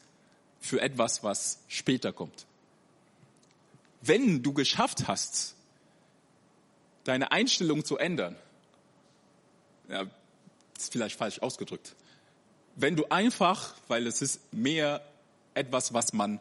für 0.60 0.82
etwas, 0.82 1.24
was 1.24 1.60
später 1.68 2.12
kommt. 2.12 2.46
Wenn 4.02 4.42
du 4.42 4.54
geschafft 4.54 5.08
hast, 5.08 5.56
deine 7.04 7.32
Einstellung 7.32 7.86
zu 7.86 7.98
ändern, 7.98 8.36
ja, 9.90 10.06
ist 10.76 10.92
vielleicht 10.92 11.18
falsch 11.18 11.40
ausgedrückt. 11.40 11.96
Wenn 12.76 12.96
du 12.96 13.06
einfach, 13.10 13.76
weil 13.88 14.08
es 14.08 14.22
ist 14.22 14.42
mehr 14.54 15.06
etwas, 15.54 15.94
was 15.94 16.14
man 16.14 16.40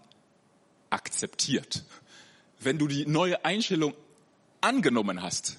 akzeptiert, 0.90 1.84
wenn 2.60 2.78
du 2.78 2.88
die 2.88 3.06
neue 3.06 3.44
Einstellung 3.44 3.94
angenommen 4.60 5.22
hast, 5.22 5.58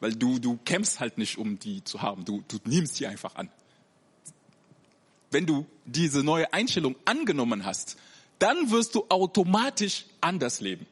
weil 0.00 0.14
du, 0.14 0.38
du 0.38 0.58
kämpfst 0.64 1.00
halt 1.00 1.18
nicht, 1.18 1.38
um 1.38 1.58
die 1.58 1.84
zu 1.84 2.02
haben, 2.02 2.24
du, 2.24 2.42
du 2.48 2.58
nimmst 2.64 2.96
sie 2.96 3.06
einfach 3.06 3.34
an 3.36 3.50
wenn 5.34 5.46
du 5.46 5.66
diese 5.84 6.22
neue 6.22 6.50
Einstellung 6.54 6.94
angenommen 7.04 7.66
hast, 7.66 7.96
dann 8.38 8.70
wirst 8.70 8.94
du 8.94 9.04
automatisch 9.08 10.06
anders 10.20 10.60
leben. 10.60 10.86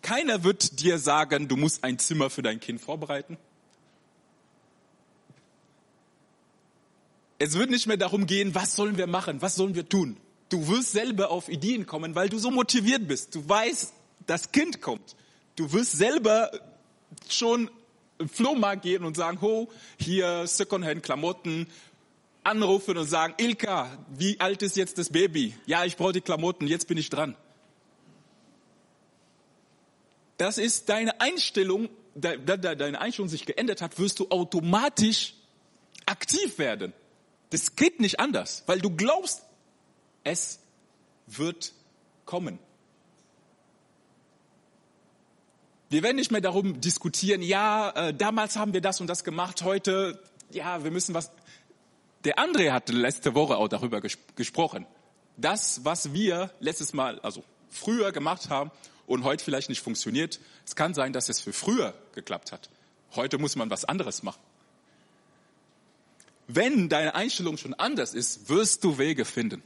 Keiner 0.00 0.42
wird 0.42 0.80
dir 0.80 0.98
sagen, 0.98 1.48
du 1.48 1.56
musst 1.56 1.84
ein 1.84 1.98
Zimmer 1.98 2.30
für 2.30 2.42
dein 2.42 2.60
Kind 2.60 2.80
vorbereiten. 2.80 3.36
Es 7.38 7.54
wird 7.54 7.70
nicht 7.70 7.86
mehr 7.86 7.98
darum 7.98 8.26
gehen, 8.26 8.54
was 8.54 8.74
sollen 8.74 8.96
wir 8.96 9.06
machen, 9.06 9.42
was 9.42 9.54
sollen 9.54 9.74
wir 9.74 9.88
tun. 9.88 10.16
Du 10.48 10.66
wirst 10.68 10.92
selber 10.92 11.30
auf 11.30 11.48
Ideen 11.48 11.86
kommen, 11.86 12.14
weil 12.14 12.28
du 12.28 12.38
so 12.38 12.50
motiviert 12.50 13.06
bist. 13.06 13.34
Du 13.34 13.46
weißt, 13.46 13.92
das 14.26 14.52
Kind 14.52 14.80
kommt. 14.80 15.16
Du 15.56 15.72
wirst 15.72 15.92
selber 15.92 16.50
schon 17.28 17.70
im 18.18 18.28
Flohmarkt 18.28 18.82
gehen 18.82 19.04
und 19.04 19.16
sagen, 19.16 19.40
ho, 19.40 19.70
hier 19.98 20.46
Secondhand-Klamotten, 20.46 21.66
anrufen 22.44 22.96
und 22.96 23.06
sagen, 23.06 23.34
Ilka, 23.38 23.90
wie 24.16 24.40
alt 24.40 24.62
ist 24.62 24.76
jetzt 24.76 24.98
das 24.98 25.10
Baby? 25.10 25.54
Ja, 25.66 25.84
ich 25.84 25.96
brauche 25.96 26.12
die 26.12 26.20
Klamotten, 26.20 26.66
jetzt 26.66 26.88
bin 26.88 26.96
ich 26.96 27.10
dran. 27.10 27.36
Das 30.38 30.56
ist 30.56 30.88
deine 30.88 31.20
Einstellung, 31.20 31.88
da, 32.14 32.36
da 32.36 32.74
deine 32.74 33.00
Einstellung 33.00 33.28
sich 33.28 33.44
geändert 33.44 33.82
hat, 33.82 33.98
wirst 33.98 34.20
du 34.20 34.28
automatisch 34.30 35.34
aktiv 36.06 36.58
werden. 36.58 36.92
Das 37.50 37.76
geht 37.76 38.00
nicht 38.00 38.20
anders, 38.20 38.62
weil 38.66 38.80
du 38.80 38.90
glaubst, 38.90 39.42
es 40.28 40.60
wird 41.26 41.72
kommen. 42.24 42.58
Wir 45.90 46.02
werden 46.02 46.16
nicht 46.16 46.30
mehr 46.30 46.42
darum 46.42 46.80
diskutieren, 46.80 47.40
ja, 47.40 47.90
äh, 47.90 48.14
damals 48.14 48.56
haben 48.56 48.74
wir 48.74 48.82
das 48.82 49.00
und 49.00 49.06
das 49.06 49.24
gemacht, 49.24 49.62
heute, 49.62 50.22
ja, 50.50 50.84
wir 50.84 50.90
müssen 50.90 51.14
was. 51.14 51.30
Der 52.24 52.38
André 52.38 52.72
hatte 52.72 52.92
letzte 52.92 53.34
Woche 53.34 53.56
auch 53.56 53.68
darüber 53.68 54.02
ges 54.02 54.18
gesprochen. 54.36 54.86
Das, 55.38 55.84
was 55.84 56.12
wir 56.12 56.50
letztes 56.60 56.92
Mal, 56.92 57.20
also 57.20 57.42
früher 57.70 58.12
gemacht 58.12 58.50
haben 58.50 58.70
und 59.06 59.24
heute 59.24 59.42
vielleicht 59.42 59.70
nicht 59.70 59.80
funktioniert, 59.80 60.40
es 60.66 60.76
kann 60.76 60.92
sein, 60.92 61.14
dass 61.14 61.30
es 61.30 61.40
für 61.40 61.54
früher 61.54 61.94
geklappt 62.14 62.52
hat. 62.52 62.68
Heute 63.14 63.38
muss 63.38 63.56
man 63.56 63.70
was 63.70 63.86
anderes 63.86 64.22
machen. 64.22 64.40
Wenn 66.48 66.88
deine 66.88 67.14
Einstellung 67.14 67.56
schon 67.56 67.72
anders 67.74 68.12
ist, 68.14 68.48
wirst 68.48 68.84
du 68.84 68.98
Wege 68.98 69.24
finden. 69.24 69.62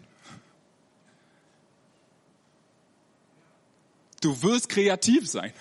Du 4.22 4.40
wirst 4.42 4.70
kreativ 4.70 5.28
sein. 5.28 5.52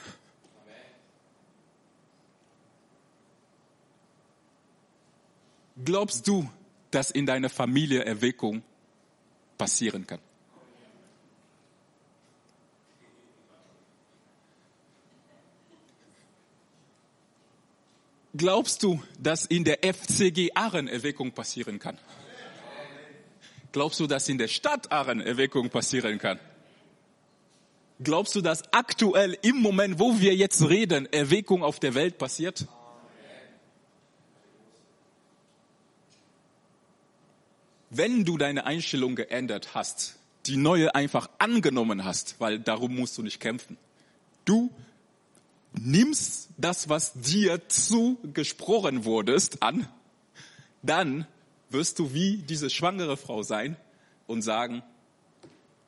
Glaubst 5.84 6.26
du, 6.28 6.50
dass 6.92 7.12
in 7.12 7.26
deiner 7.26 7.50
Familie 7.50 8.06
Erweckung 8.06 8.64
passieren 9.62 10.08
kann. 10.08 10.18
Glaubst 18.34 18.82
du, 18.82 19.04
dass 19.20 19.46
in 19.46 19.64
der 19.64 19.80
FCG 19.84 20.52
Aachen 20.56 20.88
Erweckung 20.88 21.32
passieren 21.32 21.78
kann? 21.78 21.98
Glaubst 23.72 24.00
du, 24.00 24.08
dass 24.08 24.28
in 24.30 24.40
der 24.40 24.48
Stadt 24.48 24.92
Aachen 24.92 25.22
Erweckung 25.22 25.70
passieren 25.70 26.18
kann? 26.18 26.40
Glaubst 28.04 28.36
du, 28.36 28.42
dass 28.42 28.64
aktuell 28.74 29.38
im 29.42 29.58
Moment, 29.58 30.00
wo 30.00 30.20
wir 30.20 30.36
jetzt 30.36 30.68
reden, 30.68 31.12
Erweckung 31.12 31.64
auf 31.64 31.80
der 31.80 31.94
Welt 31.94 32.18
passiert? 32.18 32.68
wenn 37.92 38.24
du 38.24 38.38
deine 38.38 38.66
Einstellung 38.66 39.16
geändert 39.16 39.76
hast, 39.76 40.16
die 40.48 40.58
neue 40.58 40.96
einfach 40.96 41.30
angenommen 41.38 42.04
hast, 42.04 42.38
weil 42.40 42.58
darum 42.58 42.96
musst 42.96 43.18
du 43.18 43.22
nicht 43.22 43.40
kämpfen. 43.40 43.78
Du 44.46 44.72
nimmst 45.74 46.50
das, 46.58 46.90
was 46.90 47.14
dir 47.14 47.68
zugesprochen 47.68 49.06
wurdest, 49.06 49.62
an, 49.62 49.88
dann 50.82 51.28
wirst 51.70 52.00
du 52.00 52.14
wie 52.14 52.38
diese 52.38 52.70
schwangere 52.70 53.18
Frau 53.18 53.44
sein 53.44 53.76
und 54.26 54.42
sagen, 54.42 54.82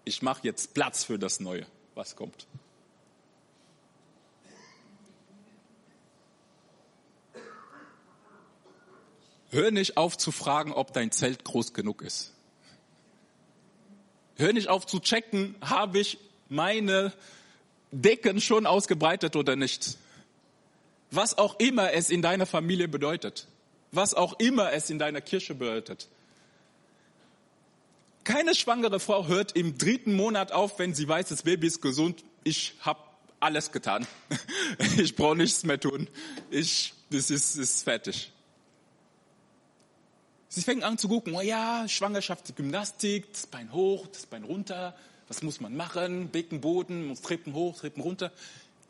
ich 0.06 0.22
mache 0.22 0.42
jetzt 0.44 0.74
Platz 0.74 1.06
für 1.06 1.18
das 1.18 1.40
Neue, 1.40 1.66
was 1.96 2.16
kommt. 2.16 2.48
Hör 9.50 9.70
nicht 9.70 9.98
auf 9.98 10.18
zu 10.18 10.32
fragen, 10.32 10.74
ob 10.74 10.94
dein 10.94 11.12
Zelt 11.12 11.44
groß 11.44 11.74
genug 11.74 12.02
ist. 12.02 12.34
Hör 14.36 14.52
nicht 14.52 14.68
auf 14.68 14.88
zu 14.88 15.00
checken, 15.00 15.56
habe 15.62 16.00
ich 16.00 16.18
meine 16.50 17.14
Decken 17.92 18.42
schon 18.42 18.66
ausgebreitet 18.66 19.36
oder 19.36 19.56
nicht. 19.56 19.98
Was 21.12 21.38
auch 21.38 21.60
immer 21.60 21.94
es 21.94 22.10
in 22.10 22.24
deiner 22.24 22.48
Familie 22.48 22.88
bedeutet. 22.88 23.48
Was 23.92 24.16
auch 24.16 24.40
immer 24.40 24.74
es 24.74 24.90
in 24.90 24.98
deiner 24.98 25.22
Kirche 25.22 25.54
bedeutet. 25.54 26.08
Keine 28.24 28.56
schwangere 28.56 29.00
Frau 29.00 29.28
hört 29.28 29.56
im 29.56 29.78
dritten 29.78 30.14
Monat 30.16 30.52
auf, 30.52 30.80
wenn 30.80 30.94
sie 30.94 31.08
weiß, 31.08 31.30
das 31.30 31.44
Baby 31.44 31.68
ist 31.68 31.82
gesund. 31.82 32.24
Ich 32.44 32.74
habe 32.82 33.00
alles 33.40 33.72
getan. 33.72 34.08
Ich 34.98 35.16
brauche 35.16 35.36
nichts 35.36 35.64
mehr 35.64 35.80
tun. 35.80 36.08
Ich, 36.50 36.94
das 37.10 37.30
ist, 37.30 37.56
ist 37.56 37.84
fertig. 37.84 38.32
Sie 40.48 40.62
fängt 40.62 40.84
an 40.84 40.98
zu 40.98 41.08
gucken, 41.08 41.34
oh 41.34 41.42
ja, 41.42 41.88
Schwangerschaft, 41.88 42.56
Gymnastik, 42.56 43.32
das 43.34 43.48
Bein 43.48 43.74
hoch, 43.74 44.08
das 44.08 44.26
Bein 44.26 44.44
runter, 44.44 44.96
was 45.28 45.42
muss 45.42 45.60
man 45.60 45.76
machen, 45.76 46.30
Beckenboden, 46.30 47.08
muss 47.08 47.22
Treppen 47.22 47.54
hoch, 47.54 47.78
Treppen 47.78 48.04
runter. 48.04 48.32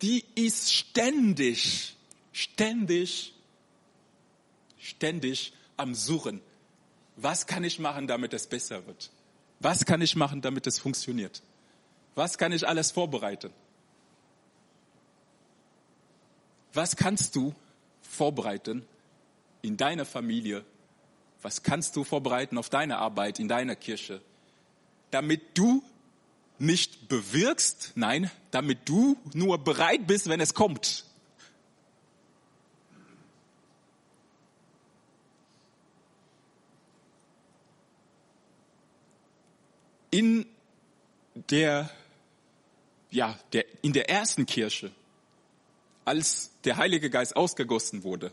Die 0.02 0.26
ist 0.36 0.74
ständig, 0.74 1.96
ständig, 2.34 3.34
ständig 4.78 5.54
am 5.78 5.96
Suchen. 5.96 6.42
Was 7.16 7.48
kann 7.48 7.64
ich 7.64 7.80
machen, 7.80 8.08
damit 8.08 8.34
es 8.34 8.48
besser 8.48 8.86
wird? 8.86 9.10
Was 9.64 9.86
kann 9.86 10.02
ich 10.02 10.16
machen, 10.18 10.42
damit 10.42 10.68
es 10.68 10.78
funktioniert? 10.78 11.42
Was 12.16 12.38
kann 12.38 12.52
ich 12.52 12.68
alles 12.68 12.92
vorbereiten? 12.92 13.52
Was 16.74 16.96
kannst 16.96 17.36
du 17.36 17.56
vorbereiten 18.02 18.86
in 19.62 19.78
deiner 19.78 20.06
Familie, 20.06 20.66
was 21.42 21.64
kannst 21.64 21.96
du 21.96 22.04
vorbereiten 22.04 22.58
auf 22.58 22.70
deine 22.70 22.98
Arbeit 22.98 23.40
in 23.40 23.48
deiner 23.48 23.78
Kirche, 23.78 24.22
damit 25.12 25.58
du 25.58 25.82
nicht 26.60 27.08
bewirkst, 27.08 27.94
nein, 27.96 28.30
damit 28.52 28.90
du 28.90 29.18
nur 29.34 29.58
bereit 29.64 30.08
bist, 30.08 30.28
wenn 30.28 30.42
es 30.42 30.54
kommt. 30.54 31.06
In 40.14 40.46
der, 41.50 41.90
ja, 43.10 43.36
der, 43.52 43.66
in 43.82 43.94
der 43.94 44.12
ersten 44.12 44.46
Kirche, 44.46 44.92
als 46.06 46.52
der 46.66 46.78
Heilige 46.78 47.10
Geist 47.10 47.36
ausgegossen 47.36 48.04
wurde, 48.04 48.32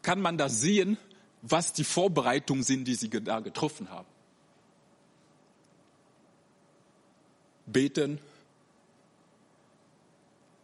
kann 0.00 0.22
man 0.22 0.38
da 0.38 0.48
sehen, 0.48 0.96
was 1.42 1.74
die 1.74 1.84
Vorbereitungen 1.84 2.62
sind, 2.62 2.86
die 2.86 2.94
sie 2.94 3.10
da 3.10 3.40
getroffen 3.40 3.90
haben. 3.90 4.08
Beten, 7.66 8.18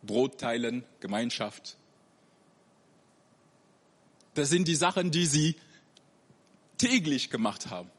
Brot 0.03 0.41
teilen, 0.41 0.83
Gemeinschaft. 1.01 1.77
Das 4.33 4.49
sind 4.49 4.67
die 4.67 4.77
Sachen, 4.77 5.11
die 5.11 5.27
sie 5.27 5.57
täglich 6.79 7.29
gemacht 7.29 7.69
haben. 7.69 7.91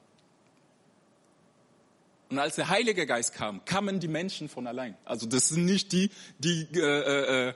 Und 2.29 2.39
als 2.39 2.55
der 2.55 2.69
Heilige 2.69 3.05
Geist 3.05 3.33
kam, 3.33 3.65
kamen 3.65 3.99
die 3.99 4.07
Menschen 4.07 4.49
von 4.49 4.67
allein. 4.67 4.95
Also 5.05 5.25
das 5.25 5.49
sind 5.49 5.65
nicht 5.65 5.91
die, 5.91 6.11
die, 6.37 6.67
äh, 6.73 6.79
äh, 6.79 7.49
äh 7.49 7.53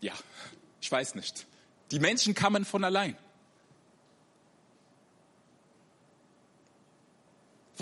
ja, 0.00 0.14
ich 0.80 0.90
weiß 0.90 1.14
nicht. 1.14 1.46
Die 1.90 2.00
Menschen 2.00 2.34
kamen 2.34 2.64
von 2.64 2.84
allein. 2.84 3.16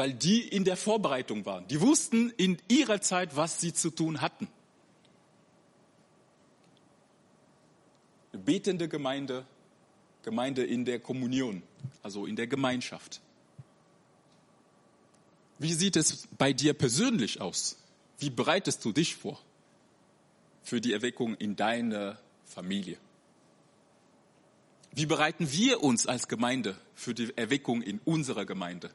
weil 0.00 0.14
die 0.14 0.48
in 0.48 0.64
der 0.64 0.78
Vorbereitung 0.78 1.44
waren. 1.44 1.68
Die 1.68 1.78
wussten 1.82 2.30
in 2.38 2.56
ihrer 2.68 3.02
Zeit, 3.02 3.36
was 3.36 3.60
sie 3.60 3.74
zu 3.74 3.90
tun 3.90 4.22
hatten. 4.22 4.48
Eine 8.32 8.42
betende 8.42 8.88
Gemeinde, 8.88 9.44
Gemeinde 10.22 10.64
in 10.64 10.86
der 10.86 11.00
Kommunion, 11.00 11.62
also 12.02 12.24
in 12.24 12.34
der 12.34 12.46
Gemeinschaft. 12.46 13.20
Wie 15.60 15.74
sieht 15.74 15.96
es 15.96 16.26
bei 16.38 16.54
dir 16.54 16.72
persönlich 16.72 17.42
aus? 17.42 17.76
Wie 18.18 18.30
bereitest 18.30 18.82
du 18.82 18.92
dich 18.92 19.14
vor 19.14 19.38
für 20.62 20.80
die 20.80 20.94
Erweckung 20.94 21.34
in 21.34 21.54
deiner 21.54 22.18
Familie? 22.46 22.96
Wie 24.92 25.04
bereiten 25.04 25.52
wir 25.52 25.82
uns 25.82 26.06
als 26.06 26.28
Gemeinde 26.28 26.78
für 26.94 27.12
die 27.12 27.36
Erweckung 27.36 27.82
in 27.82 28.00
unserer 28.06 28.46
Gemeinde? 28.46 28.90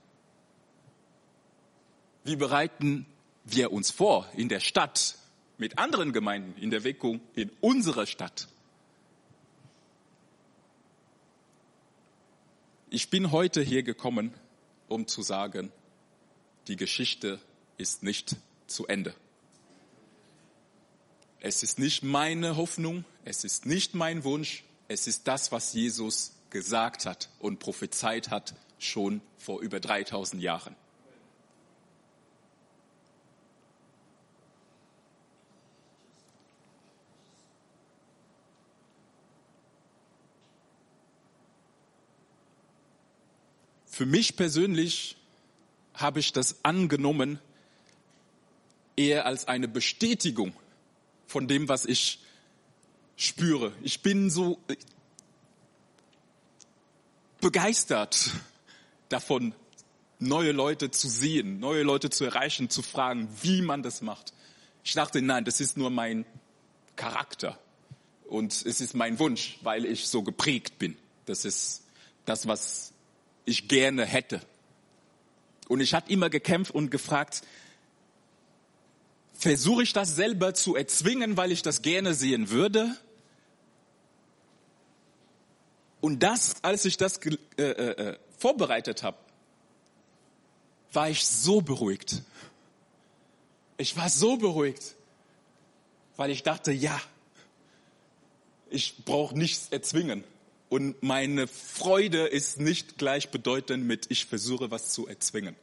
Wie 2.24 2.36
bereiten 2.36 3.06
wir 3.44 3.72
uns 3.72 3.92
vor 3.92 4.28
in 4.36 4.50
der 4.50 4.60
Stadt 4.60 5.20
mit 5.60 5.78
anderen 5.78 6.14
Gemeinden 6.14 6.60
in 6.60 6.72
der 6.72 6.84
Wirkung 6.84 7.22
in 7.36 7.52
unserer 7.62 8.08
Stadt? 8.08 8.48
Ich 12.90 13.12
bin 13.12 13.32
heute 13.32 13.62
hier 13.62 13.84
gekommen, 13.84 14.34
um 14.88 15.06
zu 15.06 15.22
sagen, 15.22 15.72
die 16.68 16.76
Geschichte 16.76 17.40
ist 17.78 18.04
nicht 18.04 18.36
zu 18.68 18.88
Ende. 18.88 19.14
Es 21.40 21.62
ist 21.62 21.78
nicht 21.78 22.04
meine 22.04 22.56
Hoffnung, 22.56 23.06
es 23.24 23.44
ist 23.44 23.66
nicht 23.66 23.94
mein 23.94 24.24
Wunsch, 24.24 24.64
es 24.88 25.08
ist 25.08 25.28
das, 25.28 25.52
was 25.52 25.74
Jesus 25.74 26.34
gesagt 26.50 27.06
hat 27.06 27.30
und 27.40 27.60
prophezeit 27.60 28.30
hat 28.30 28.56
schon 28.80 29.22
vor 29.38 29.62
über 29.62 29.80
3000 29.80 30.42
Jahren. 30.42 30.76
Für 43.86 44.06
mich 44.06 44.36
persönlich 44.36 45.16
habe 45.96 46.20
ich 46.20 46.34
das 46.34 46.64
angenommen 46.64 47.40
eher 48.96 49.26
als 49.26 49.48
eine 49.48 49.68
Bestätigung 49.68 50.54
von 51.28 51.48
dem, 51.48 51.68
was 51.68 51.86
ich 51.86 52.20
spüre. 53.16 53.74
Ich 53.82 54.02
bin 54.02 54.30
so 54.30 54.60
begeistert 57.42 58.32
davon, 59.10 59.54
neue 60.20 60.52
Leute 60.52 60.92
zu 60.92 61.10
sehen, 61.10 61.60
neue 61.60 61.84
Leute 61.84 62.10
zu 62.10 62.26
erreichen, 62.26 62.70
zu 62.70 62.82
fragen, 62.82 63.28
wie 63.42 63.62
man 63.62 63.84
das 63.84 64.02
macht. 64.02 64.34
Ich 64.84 64.94
dachte, 64.94 65.22
nein, 65.22 65.46
das 65.46 65.60
ist 65.60 65.78
nur 65.78 65.90
mein 65.90 66.26
Charakter 66.96 67.60
und 68.28 68.54
es 68.54 68.82
ist 68.82 68.94
mein 68.94 69.20
Wunsch, 69.20 69.60
weil 69.62 69.86
ich 69.86 70.08
so 70.08 70.24
geprägt 70.24 70.80
bin. 70.80 70.98
Das 71.26 71.46
ist 71.46 71.84
das, 72.26 72.48
was 72.48 72.94
ich 73.46 73.68
gerne 73.68 74.06
hätte. 74.06 74.42
Und 75.68 75.80
ich 75.80 75.94
hatte 75.94 76.12
immer 76.12 76.30
gekämpft 76.30 76.74
und 76.74 76.92
gefragt, 76.92 77.42
versuche 79.34 79.84
ich 79.84 79.94
das 79.94 80.16
selber 80.16 80.54
zu 80.54 80.76
erzwingen, 80.76 81.38
weil 81.38 81.52
ich 81.52 81.62
das 81.62 81.82
gerne 81.82 82.14
sehen 82.14 82.50
würde? 82.50 82.96
Und 86.02 86.22
das, 86.22 86.56
als 86.62 86.86
ich 86.86 86.98
das 86.98 87.18
äh, 87.18 87.32
äh, 87.58 87.64
äh, 87.64 88.18
vorbereitet 88.38 89.02
habe, 89.02 89.18
war 90.94 91.10
ich 91.10 91.26
so 91.26 91.62
beruhigt. 91.62 92.22
Ich 93.78 93.98
war 93.98 94.10
so 94.10 94.38
beruhigt, 94.38 94.96
weil 96.16 96.30
ich 96.30 96.44
dachte, 96.44 96.72
ja, 96.72 97.00
ich 98.70 99.04
brauche 99.04 99.38
nichts 99.38 99.70
erzwingen. 99.70 100.24
Und 100.76 101.02
meine 101.02 101.48
Freude 101.48 102.28
ist 102.28 102.60
nicht 102.60 102.98
gleichbedeutend 102.98 103.86
mit, 103.86 104.12
ich 104.12 104.26
versuche 104.26 104.72
was 104.72 104.90
zu 104.90 105.08
erzwingen. 105.08 105.56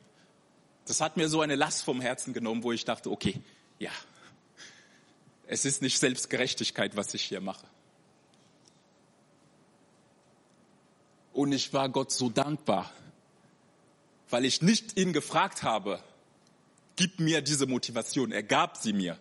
Das 0.86 1.02
hat 1.02 1.18
mir 1.18 1.28
so 1.28 1.42
eine 1.42 1.54
Last 1.54 1.84
vom 1.84 2.00
Herzen 2.00 2.32
genommen, 2.32 2.62
wo 2.62 2.72
ich 2.72 2.86
dachte, 2.86 3.10
okay, 3.10 3.38
ja, 3.78 3.90
es 5.46 5.66
ist 5.66 5.82
nicht 5.82 5.98
Selbstgerechtigkeit, 5.98 6.96
was 6.96 7.12
ich 7.12 7.24
hier 7.24 7.42
mache. 7.42 7.66
Und 11.34 11.52
ich 11.52 11.74
war 11.74 11.90
Gott 11.90 12.10
so 12.10 12.30
dankbar, 12.30 12.90
weil 14.30 14.46
ich 14.46 14.62
nicht 14.62 14.98
ihn 14.98 15.12
gefragt 15.12 15.62
habe, 15.62 16.02
gibt 16.96 17.20
mir 17.20 17.42
diese 17.42 17.66
Motivation. 17.66 18.32
Er 18.32 18.42
gab 18.42 18.78
sie 18.78 18.94
mir. 18.94 19.18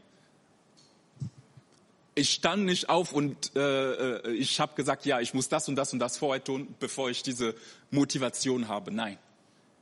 Ich 2.21 2.33
stand 2.33 2.65
nicht 2.65 2.87
auf 2.87 3.13
und 3.13 3.55
äh, 3.55 4.19
äh 4.19 4.31
ich 4.33 4.59
habe 4.59 4.75
gesagt, 4.75 5.07
ja, 5.07 5.19
ich 5.19 5.33
muss 5.33 5.49
das 5.49 5.67
und 5.67 5.75
das 5.75 5.91
und 5.91 5.97
das 5.97 6.17
vorher 6.17 6.43
tun, 6.43 6.75
bevor 6.79 7.09
ich 7.09 7.23
diese 7.23 7.55
Motivation 7.89 8.67
habe. 8.67 8.91
Nein, 8.91 9.17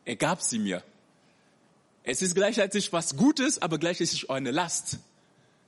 er 0.05 0.15
gab 0.15 0.41
sie 0.41 0.57
mir. 0.57 0.81
Es 2.03 2.21
ist 2.21 2.35
gleichzeitig 2.35 2.93
was 2.93 3.17
Gutes, 3.17 3.61
aber 3.61 3.77
gleichzeitig 3.77 4.29
auch 4.29 4.35
eine 4.35 4.51
Last, 4.51 4.99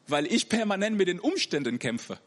weil 0.07 0.26
ich 0.28 0.47
permanent 0.47 0.95
mit 0.95 1.09
den 1.09 1.19
Umständen 1.19 1.78
kämpfe. 1.78 2.17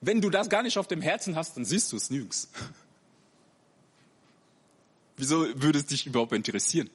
Wenn 0.00 0.22
du 0.22 0.30
das 0.30 0.48
gar 0.48 0.62
nicht 0.62 0.78
auf 0.78 0.88
dem 0.88 1.02
Herzen 1.02 1.36
hast, 1.36 1.58
dann 1.58 1.66
siehst 1.66 1.92
du 1.92 1.98
es 1.98 2.08
nirgends. 2.08 2.48
Wieso 5.18 5.40
würde 5.60 5.80
es 5.80 5.86
dich 5.86 6.06
überhaupt 6.06 6.32
interessieren? 6.32 6.88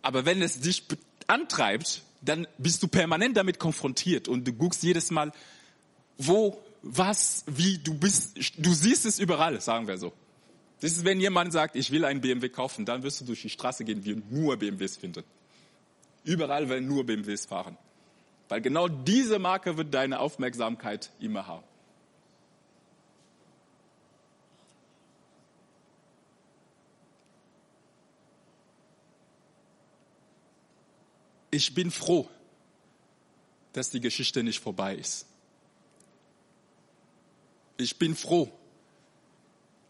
Aber 0.00 0.24
wenn 0.24 0.40
es 0.40 0.60
dich 0.60 0.84
antreibt, 1.26 2.04
dann 2.22 2.46
bist 2.58 2.82
du 2.82 2.88
permanent 2.88 3.36
damit 3.36 3.58
konfrontiert 3.58 4.28
und 4.28 4.46
du 4.46 4.52
guckst 4.52 4.82
jedes 4.82 5.10
Mal, 5.10 5.32
wo, 6.18 6.60
was, 6.82 7.44
wie, 7.46 7.78
du 7.78 7.94
bist, 7.94 8.38
du 8.58 8.72
siehst 8.72 9.06
es 9.06 9.18
überall, 9.18 9.60
sagen 9.60 9.86
wir 9.86 9.98
so. 9.98 10.12
Das 10.80 10.92
ist, 10.92 11.04
wenn 11.04 11.20
jemand 11.20 11.52
sagt, 11.52 11.76
ich 11.76 11.90
will 11.90 12.04
einen 12.04 12.20
BMW 12.20 12.48
kaufen, 12.48 12.86
dann 12.86 13.02
wirst 13.02 13.20
du 13.20 13.24
durch 13.26 13.42
die 13.42 13.50
Straße 13.50 13.84
gehen, 13.84 14.04
wie 14.04 14.22
nur 14.30 14.56
BMWs 14.56 14.96
finden. 14.96 15.24
Überall 16.24 16.68
werden 16.68 16.86
nur 16.86 17.04
BMWs 17.04 17.46
fahren. 17.46 17.76
Weil 18.48 18.60
genau 18.60 18.88
diese 18.88 19.38
Marke 19.38 19.76
wird 19.76 19.94
deine 19.94 20.20
Aufmerksamkeit 20.20 21.10
immer 21.20 21.46
haben. 21.46 21.64
Ich 31.50 31.74
bin 31.74 31.90
froh, 31.90 32.28
dass 33.72 33.90
die 33.90 34.00
Geschichte 34.00 34.42
nicht 34.42 34.60
vorbei 34.60 34.94
ist. 34.94 35.26
Ich 37.76 37.98
bin 37.98 38.14
froh, 38.14 38.50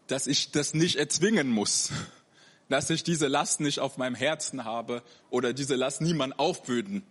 dass 0.07 0.27
ich 0.27 0.51
das 0.51 0.73
nicht 0.73 0.95
erzwingen 0.95 1.49
muss, 1.49 1.91
dass 2.69 2.89
ich 2.89 3.03
diese 3.03 3.27
Last 3.27 3.59
nicht 3.59 3.79
auf 3.79 3.97
meinem 3.97 4.15
Herzen 4.15 4.63
habe 4.63 5.03
oder 5.29 5.53
diese 5.53 5.75
Last 5.75 6.01
niemand 6.01 6.39
aufbürden 6.39 7.03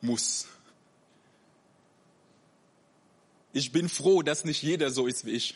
muss. 0.00 0.46
Ich 3.52 3.72
bin 3.72 3.88
froh, 3.88 4.22
dass 4.22 4.44
nicht 4.44 4.62
jeder 4.62 4.90
so 4.90 5.06
ist 5.06 5.24
wie 5.24 5.30
ich. 5.30 5.54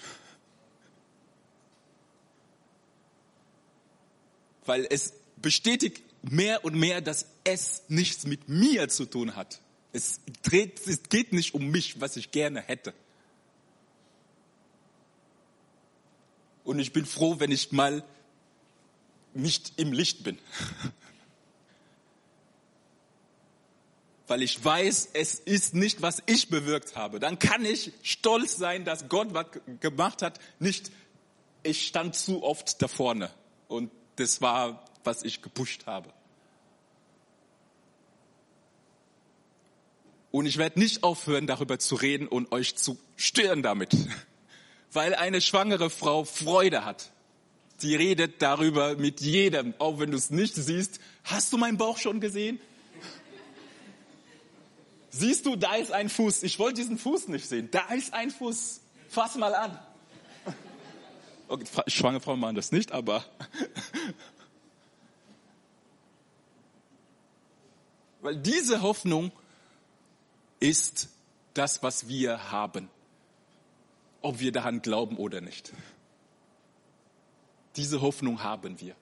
Weil 4.64 4.86
es 4.88 5.12
bestätigt 5.36 6.02
mehr 6.22 6.64
und 6.64 6.74
mehr, 6.74 7.00
dass 7.00 7.26
es 7.44 7.82
nichts 7.88 8.24
mit 8.26 8.48
mir 8.48 8.88
zu 8.88 9.04
tun 9.06 9.36
hat. 9.36 9.60
Es, 9.92 10.20
dreht, 10.42 10.86
es 10.86 11.02
geht 11.04 11.32
nicht 11.32 11.54
um 11.54 11.68
mich, 11.68 12.00
was 12.00 12.16
ich 12.16 12.30
gerne 12.30 12.62
hätte. 12.62 12.94
Und 16.64 16.78
ich 16.78 16.92
bin 16.92 17.04
froh, 17.04 17.40
wenn 17.40 17.50
ich 17.50 17.72
mal 17.72 18.04
nicht 19.34 19.72
im 19.76 19.92
Licht 19.92 20.22
bin. 20.22 20.38
Weil 24.28 24.42
ich 24.42 24.64
weiß, 24.64 25.10
es 25.14 25.34
ist 25.34 25.74
nicht, 25.74 26.00
was 26.00 26.22
ich 26.26 26.48
bewirkt 26.48 26.96
habe. 26.96 27.18
Dann 27.18 27.38
kann 27.38 27.64
ich 27.64 27.92
stolz 28.02 28.56
sein, 28.56 28.84
dass 28.84 29.08
Gott 29.08 29.34
was 29.34 29.46
gemacht 29.80 30.22
hat. 30.22 30.38
Nicht, 30.58 30.92
ich 31.62 31.86
stand 31.86 32.14
zu 32.14 32.42
oft 32.42 32.80
da 32.80 32.88
vorne. 32.88 33.30
Und 33.68 33.90
das 34.16 34.40
war 34.40 34.84
was 35.05 35.22
ich 35.22 35.42
gepusht 35.42 35.86
habe. 35.86 36.12
Und 40.30 40.46
ich 40.46 40.57
werde 40.57 40.78
nicht 40.80 41.03
aufhören, 41.03 41.46
darüber 41.46 41.78
zu 41.78 41.94
reden 41.94 42.26
und 42.26 42.53
euch 42.53 42.74
zu 42.76 42.98
stören 43.16 43.62
damit. 43.62 43.94
Weil 44.92 45.14
eine 45.14 45.40
schwangere 45.40 45.90
Frau 45.90 46.24
Freude 46.24 46.84
hat. 46.84 47.12
Sie 47.76 47.94
redet 47.94 48.40
darüber 48.40 48.96
mit 48.96 49.20
jedem, 49.20 49.74
auch 49.78 49.98
wenn 49.98 50.11
du 50.11 50.16
es 50.16 50.30
nicht 50.30 50.55
siehst. 50.55 51.00
Hast 51.24 51.53
du 51.53 51.59
meinen 51.59 51.76
Bauch 51.78 51.98
schon 51.98 52.20
gesehen? 52.20 52.61
Siehst 55.11 55.44
du, 55.44 55.57
da 55.57 55.74
ist 55.74 55.92
ein 55.92 56.09
Fuß. 56.09 56.42
Ich 56.42 56.59
wollte 56.59 56.80
diesen 56.80 56.96
Fuß 56.96 57.28
nicht 57.28 57.46
sehen. 57.46 57.68
Da 57.70 57.92
ist 57.92 58.14
ein 58.14 58.30
Fuß. 58.30 58.80
Fass 59.09 59.36
mal 59.36 59.55
an. 59.55 59.78
Okay, 61.48 61.66
schwangere 61.88 62.22
Frauen 62.22 62.40
machen 62.40 62.55
das 62.55 62.72
nicht, 62.72 62.92
aber 62.92 63.26
Weil 68.22 68.36
diese 68.36 68.82
Hoffnung 68.82 69.32
ist 70.60 71.08
das, 71.54 71.82
was 71.82 72.08
wir 72.08 72.52
haben, 72.52 72.88
ob 74.22 74.38
wir 74.38 74.52
daran 74.52 74.80
glauben 74.80 75.16
oder 75.16 75.40
nicht. 75.40 75.72
Diese 77.76 78.00
Hoffnung 78.00 78.42
haben 78.42 78.80
wir. 78.80 78.94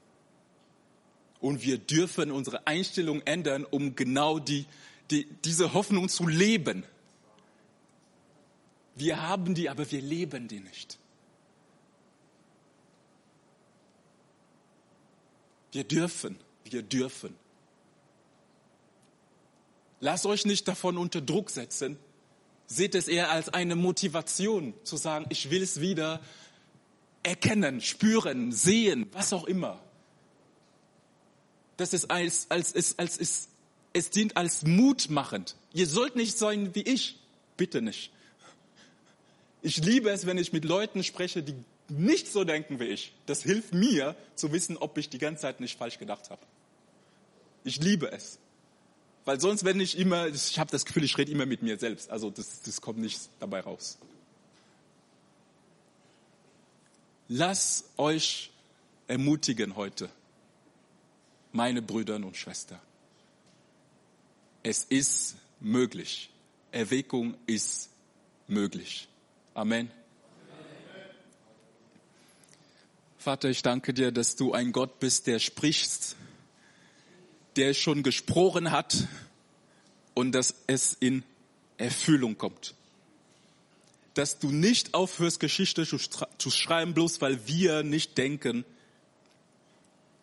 Und 1.41 1.63
wir 1.63 1.77
dürfen 1.79 2.31
unsere 2.31 2.67
Einstellung 2.67 3.21
ändern, 3.23 3.65
um 3.65 3.95
genau 3.95 4.39
die, 4.39 4.65
die, 5.11 5.27
diese 5.45 5.75
Hoffnung 5.75 6.09
zu 6.09 6.27
leben. 6.27 6.85
Wir 8.95 9.23
haben 9.23 9.55
die, 9.55 9.69
aber 9.69 9.91
wir 9.91 10.01
leben 10.01 10.49
die 10.49 10.61
nicht. 10.61 10.99
Wir 15.73 15.85
dürfen, 15.85 16.39
wir 16.65 16.83
dürfen. 16.83 17.35
Lasst 20.01 20.27
euch 20.27 20.47
nicht 20.47 20.67
davon 20.67 20.97
unter 20.97 21.21
Druck 21.21 21.51
setzen. 21.51 21.99
Seht 22.67 22.95
es 22.95 23.09
eher 23.09 23.31
als 23.31 23.49
eine 23.51 23.77
Motivation 23.77 24.75
zu 24.85 24.97
sagen, 24.97 25.27
ich 25.29 25.51
will 25.51 25.63
es 25.63 25.81
wieder 25.81 26.21
erkennen, 27.23 27.81
spüren, 27.81 28.53
sehen, 28.53 29.07
was 29.13 29.33
auch 29.33 29.45
immer. 29.45 29.81
Das 31.77 31.93
ist 31.93 32.11
als, 32.11 32.47
als, 32.51 32.75
als, 32.75 32.99
als, 32.99 33.19
als 33.19 33.49
es 33.93 34.11
dient 34.11 34.37
als 34.37 34.63
mutmachend. 34.63 35.57
Ihr 35.73 35.87
sollt 35.87 36.17
nicht 36.17 36.39
sein 36.39 36.75
wie 36.75 36.83
ich. 36.83 37.19
Bitte 37.57 37.83
nicht. 37.83 38.13
Ich 39.63 39.79
liebe 39.79 40.11
es, 40.11 40.27
wenn 40.27 40.39
ich 40.39 40.53
mit 40.53 40.65
Leuten 40.65 41.05
spreche, 41.05 41.43
die 41.43 41.55
nicht 41.89 42.29
so 42.29 42.45
denken 42.45 42.81
wie 42.81 42.85
ich. 42.85 43.13
Das 43.27 43.43
hilft 43.43 43.75
mir 43.75 44.17
zu 44.35 44.53
wissen, 44.53 44.77
ob 44.77 44.97
ich 44.97 45.09
die 45.09 45.19
ganze 45.19 45.43
Zeit 45.43 45.61
nicht 45.61 45.77
falsch 45.77 45.99
gedacht 45.99 46.31
habe. 46.31 46.41
Ich 47.65 47.83
liebe 47.83 48.11
es. 48.13 48.39
Weil 49.25 49.41
sonst, 49.41 49.65
wenn 49.65 49.81
ich 49.81 49.99
immer, 49.99 50.29
ich 50.29 50.59
habe 50.59 50.71
das 50.71 50.85
Gefühl, 50.85 51.05
ich 51.05 51.17
rede 51.19 51.31
immer 51.31 51.47
mit 51.47 51.63
mir 51.63 51.79
selbst. 51.79 52.11
Also 52.11 52.31
das, 52.31 52.63
das 52.63 52.81
kommt 52.81 52.99
nicht 52.99 53.21
dabei 53.39 53.61
raus. 53.61 53.99
Lass 57.29 57.85
euch 57.97 58.51
ermutigen 59.07 59.77
heute, 59.77 60.09
meine 61.53 61.83
Brüder 61.83 62.17
und 62.17 62.37
Schwestern. 62.37 62.81
Es 64.63 64.85
ist 64.85 65.37
möglich. 65.61 66.31
Erweckung 66.73 67.37
ist 67.47 67.91
möglich. 68.47 69.09
Amen. 69.55 69.91
Vater, 73.19 73.51
ich 73.51 73.63
danke 73.63 73.93
dir, 73.93 74.13
dass 74.13 74.37
du 74.37 74.53
ein 74.53 74.73
Gott 74.73 74.99
bist, 74.99 75.27
der 75.27 75.39
sprichst 75.39 76.17
der 77.57 77.75
schon 77.75 78.03
gesprochen 78.03 78.71
hat 78.71 79.07
und 80.15 80.33
dass 80.33 80.55
es 80.67 80.97
in 80.99 81.23
Erfüllung 81.79 82.39
kommt. 82.39 82.75
Dass 84.15 84.39
du 84.39 84.51
nicht 84.51 84.95
aufhörst, 84.95 85.41
Geschichte 85.41 85.87
zu 85.87 86.51
schreiben, 86.51 86.95
bloß 86.95 87.21
weil 87.21 87.47
wir 87.47 87.83
nicht 87.83 88.19
denken, 88.19 88.65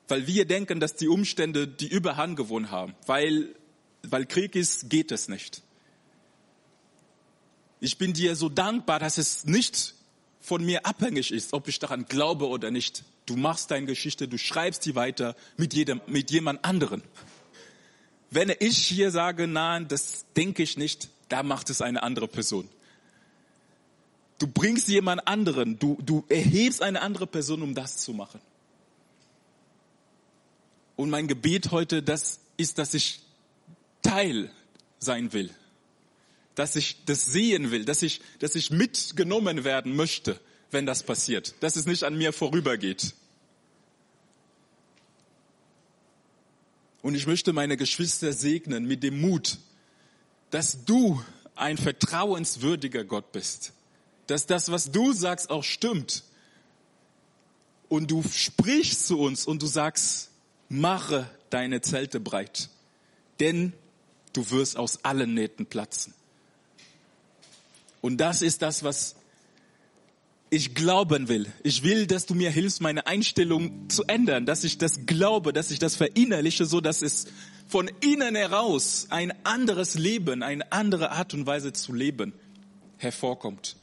weil 0.08 0.28
wir 0.28 0.46
denken, 0.46 0.80
dass 0.80 0.96
die 0.96 1.08
Umstände 1.08 1.68
die 1.68 1.88
Überhand 1.88 2.38
gewonnen 2.38 2.72
haben. 2.72 2.96
Weil, 3.06 3.56
weil 4.04 4.26
Krieg 4.26 4.56
ist, 4.56 4.90
geht 4.90 5.12
es 5.12 5.28
nicht. 5.28 5.62
Ich 7.80 7.98
bin 7.98 8.14
dir 8.14 8.36
so 8.36 8.50
dankbar, 8.50 9.00
dass 9.00 9.18
es 9.18 9.46
nicht 9.46 9.96
von 10.48 10.66
mir 10.66 10.86
abhängig 10.86 11.34
ist, 11.34 11.52
ob 11.52 11.68
ich 11.68 11.78
daran 11.78 12.06
glaube 12.06 12.48
oder 12.48 12.72
nicht. 12.72 13.04
Du 13.26 13.36
machst 13.36 13.70
deine 13.70 13.86
Geschichte, 13.86 14.30
du 14.30 14.38
schreibst 14.38 14.84
sie 14.84 14.96
weiter 14.96 15.36
mit 15.58 15.74
jedem, 15.74 16.00
mit 16.08 16.32
jemand 16.32 16.64
anderen. 16.64 17.04
Wenn 18.32 18.54
ich 18.60 18.78
hier 18.78 19.12
sage, 19.12 19.46
nein, 19.46 19.90
das 19.90 20.26
denke 20.38 20.64
ich 20.64 20.78
nicht, 20.78 21.10
da 21.28 21.44
macht 21.44 21.70
es 21.70 21.82
eine 21.82 22.02
andere 22.02 22.30
Person. 22.30 22.70
Du 24.40 24.48
bringst 24.48 24.88
jemand 24.88 25.28
anderen, 25.28 25.80
du, 25.80 25.98
du 26.02 26.24
erhebst 26.30 26.82
eine 26.82 27.02
andere 27.02 27.28
Person, 27.28 27.62
um 27.62 27.76
das 27.76 27.98
zu 27.98 28.14
machen. 28.14 28.40
Und 30.96 31.10
mein 31.10 31.28
Gebet 31.28 31.72
heute, 31.72 32.02
das 32.02 32.40
ist, 32.56 32.78
dass 32.78 32.94
ich 32.94 33.20
Teil 34.02 34.50
sein 35.00 35.34
will 35.34 35.54
dass 36.58 36.76
ich 36.76 37.06
das 37.06 37.28
sehen 37.28 37.70
will, 37.70 37.86
dass 37.86 38.02
ich, 38.02 38.20
dass 38.40 38.56
ich 38.56 38.72
mitgenommen 38.72 39.64
werden 39.64 39.96
möchte, 39.96 40.40
wenn 40.72 40.88
das 40.88 41.04
passiert, 41.04 41.54
dass 41.60 41.76
es 41.76 41.86
nicht 41.86 42.04
an 42.04 42.18
mir 42.18 42.34
vorübergeht. 42.34 43.14
Und 47.04 47.14
ich 47.14 47.28
möchte 47.28 47.54
meine 47.54 47.78
Geschwister 47.78 48.34
segnen 48.34 48.86
mit 48.86 49.04
dem 49.04 49.22
Mut, 49.22 49.60
dass 50.50 50.84
du 50.84 51.24
ein 51.56 51.78
vertrauenswürdiger 51.78 53.04
Gott 53.04 53.32
bist. 53.32 53.74
Dass 54.26 54.48
das, 54.48 54.72
was 54.72 54.92
du 54.92 55.14
sagst, 55.14 55.52
auch 55.52 55.64
stimmt. 55.64 56.24
Und 57.88 58.10
du 58.10 58.24
sprichst 58.24 59.06
zu 59.06 59.20
uns 59.20 59.46
und 59.46 59.62
du 59.62 59.68
sagst, 59.68 60.32
mache 60.70 61.30
deine 61.52 61.82
Zelte 61.82 62.20
breit. 62.20 62.70
Denn 63.40 63.74
du 64.34 64.50
wirst 64.50 64.76
aus 64.76 65.06
allen 65.06 65.36
Nähten 65.36 65.68
platzen. 65.68 66.16
Und 68.02 68.18
das 68.18 68.42
ist 68.42 68.62
das, 68.62 68.84
was 68.84 69.16
ich 70.50 70.76
glauben 70.76 71.28
will. 71.28 71.48
Ich 71.64 71.84
will, 71.84 72.08
dass 72.08 72.26
du 72.26 72.34
mir 72.34 72.50
hilfst, 72.50 72.82
meine 72.82 73.08
Einstellung 73.08 73.90
zu 73.90 74.04
ändern, 74.04 74.46
dass 74.46 74.64
ich 74.64 74.78
das 74.78 75.06
glaube, 75.06 75.52
dass 75.52 75.72
ich 75.72 75.80
das 75.80 75.96
verinnerliche, 75.96 76.66
so 76.66 76.80
dass 76.80 77.02
es 77.02 77.28
von 77.68 77.90
innen 78.00 78.36
heraus 78.36 79.08
ein 79.10 79.34
anderes 79.46 79.96
Leben, 79.96 80.44
eine 80.44 80.72
andere 80.72 81.12
Art 81.12 81.34
und 81.34 81.46
Weise 81.46 81.74
zu 81.74 81.94
leben 81.94 82.34
hervorkommt. 82.98 83.76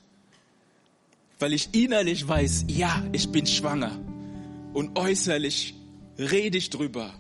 Weil 1.39 1.53
ich 1.53 1.69
innerlich 1.73 2.27
weiß, 2.27 2.67
ja, 2.69 3.03
ich 3.13 3.31
bin 3.31 3.47
schwanger 3.47 3.99
und 4.73 4.99
äußerlich 4.99 5.75
rede 6.19 6.59
ich 6.59 6.71
drüber. 6.71 7.13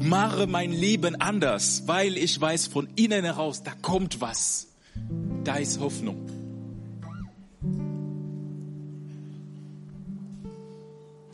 Mache 0.00 0.46
mein 0.46 0.72
Leben 0.72 1.20
anders, 1.20 1.84
weil 1.86 2.16
ich 2.18 2.38
weiß 2.38 2.66
von 2.66 2.88
innen 2.96 3.24
heraus, 3.24 3.62
da 3.62 3.72
kommt 3.80 4.20
was. 4.20 4.68
Da 5.44 5.56
ist 5.56 5.78
Hoffnung. 5.78 6.16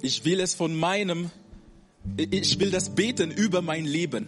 Ich 0.02 0.24
will 0.24 0.40
es 0.40 0.54
von 0.54 0.74
meinem, 0.74 1.30
ich 2.16 2.58
will 2.58 2.70
das 2.70 2.90
beten 2.96 3.30
über 3.30 3.62
mein 3.62 3.84
Leben. 3.84 4.26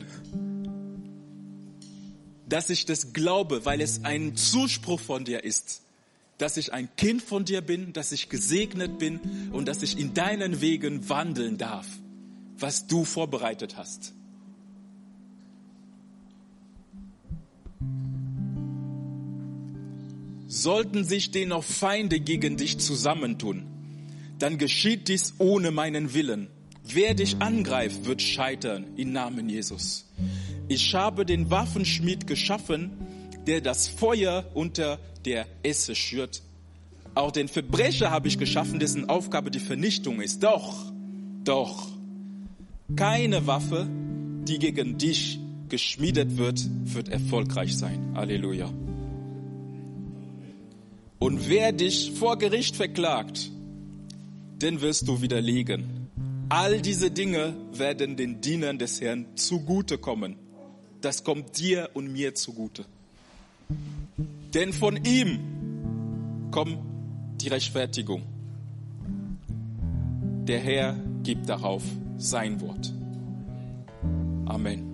Dass 2.48 2.70
ich 2.70 2.86
das 2.86 3.12
glaube, 3.12 3.64
weil 3.64 3.80
es 3.80 4.04
ein 4.04 4.36
Zuspruch 4.36 5.00
von 5.00 5.24
dir 5.24 5.42
ist. 5.42 5.82
Dass 6.38 6.56
ich 6.56 6.72
ein 6.72 6.88
Kind 6.96 7.20
von 7.20 7.44
dir 7.44 7.60
bin, 7.60 7.92
dass 7.92 8.12
ich 8.12 8.28
gesegnet 8.28 8.98
bin 8.98 9.50
und 9.52 9.66
dass 9.66 9.82
ich 9.82 9.98
in 9.98 10.14
deinen 10.14 10.60
Wegen 10.60 11.08
wandeln 11.08 11.58
darf, 11.58 11.86
was 12.56 12.86
du 12.86 13.04
vorbereitet 13.04 13.76
hast. 13.76 14.12
Sollten 20.54 21.02
sich 21.04 21.30
dennoch 21.30 21.64
Feinde 21.64 22.20
gegen 22.20 22.58
dich 22.58 22.78
zusammentun, 22.78 23.64
dann 24.38 24.58
geschieht 24.58 25.08
dies 25.08 25.32
ohne 25.38 25.70
meinen 25.70 26.12
Willen. 26.12 26.48
Wer 26.84 27.14
dich 27.14 27.36
angreift, 27.38 28.04
wird 28.04 28.20
scheitern 28.20 28.84
im 28.96 29.12
Namen 29.12 29.48
Jesus. 29.48 30.04
Ich 30.68 30.94
habe 30.94 31.24
den 31.24 31.48
Waffenschmied 31.48 32.26
geschaffen, 32.26 32.90
der 33.46 33.62
das 33.62 33.88
Feuer 33.88 34.44
unter 34.52 34.98
der 35.24 35.46
Esse 35.62 35.94
schürt. 35.94 36.42
Auch 37.14 37.30
den 37.30 37.48
Verbrecher 37.48 38.10
habe 38.10 38.28
ich 38.28 38.36
geschaffen, 38.36 38.78
dessen 38.78 39.08
Aufgabe 39.08 39.50
die 39.50 39.58
Vernichtung 39.58 40.20
ist. 40.20 40.42
Doch, 40.42 40.92
doch, 41.44 41.88
keine 42.94 43.46
Waffe, 43.46 43.88
die 44.46 44.58
gegen 44.58 44.98
dich 44.98 45.38
geschmiedet 45.70 46.36
wird, 46.36 46.60
wird 46.84 47.08
erfolgreich 47.08 47.74
sein. 47.74 48.12
Halleluja. 48.14 48.70
Und 51.22 51.48
wer 51.48 51.70
dich 51.70 52.10
vor 52.10 52.36
Gericht 52.36 52.74
verklagt, 52.74 53.48
den 54.56 54.80
wirst 54.80 55.06
du 55.06 55.22
widerlegen. 55.22 56.08
All 56.48 56.82
diese 56.82 57.12
Dinge 57.12 57.54
werden 57.72 58.16
den 58.16 58.40
Dienern 58.40 58.76
des 58.76 59.00
Herrn 59.00 59.26
zugutekommen. 59.36 60.34
Das 61.00 61.22
kommt 61.22 61.60
dir 61.60 61.90
und 61.94 62.12
mir 62.12 62.34
zugute. 62.34 62.86
Denn 64.52 64.72
von 64.72 64.96
ihm 65.04 65.38
kommt 66.50 66.78
die 67.40 67.50
Rechtfertigung. 67.50 68.22
Der 70.48 70.58
Herr 70.58 70.98
gibt 71.22 71.48
darauf 71.48 71.84
sein 72.16 72.60
Wort. 72.60 72.92
Amen. 74.46 74.91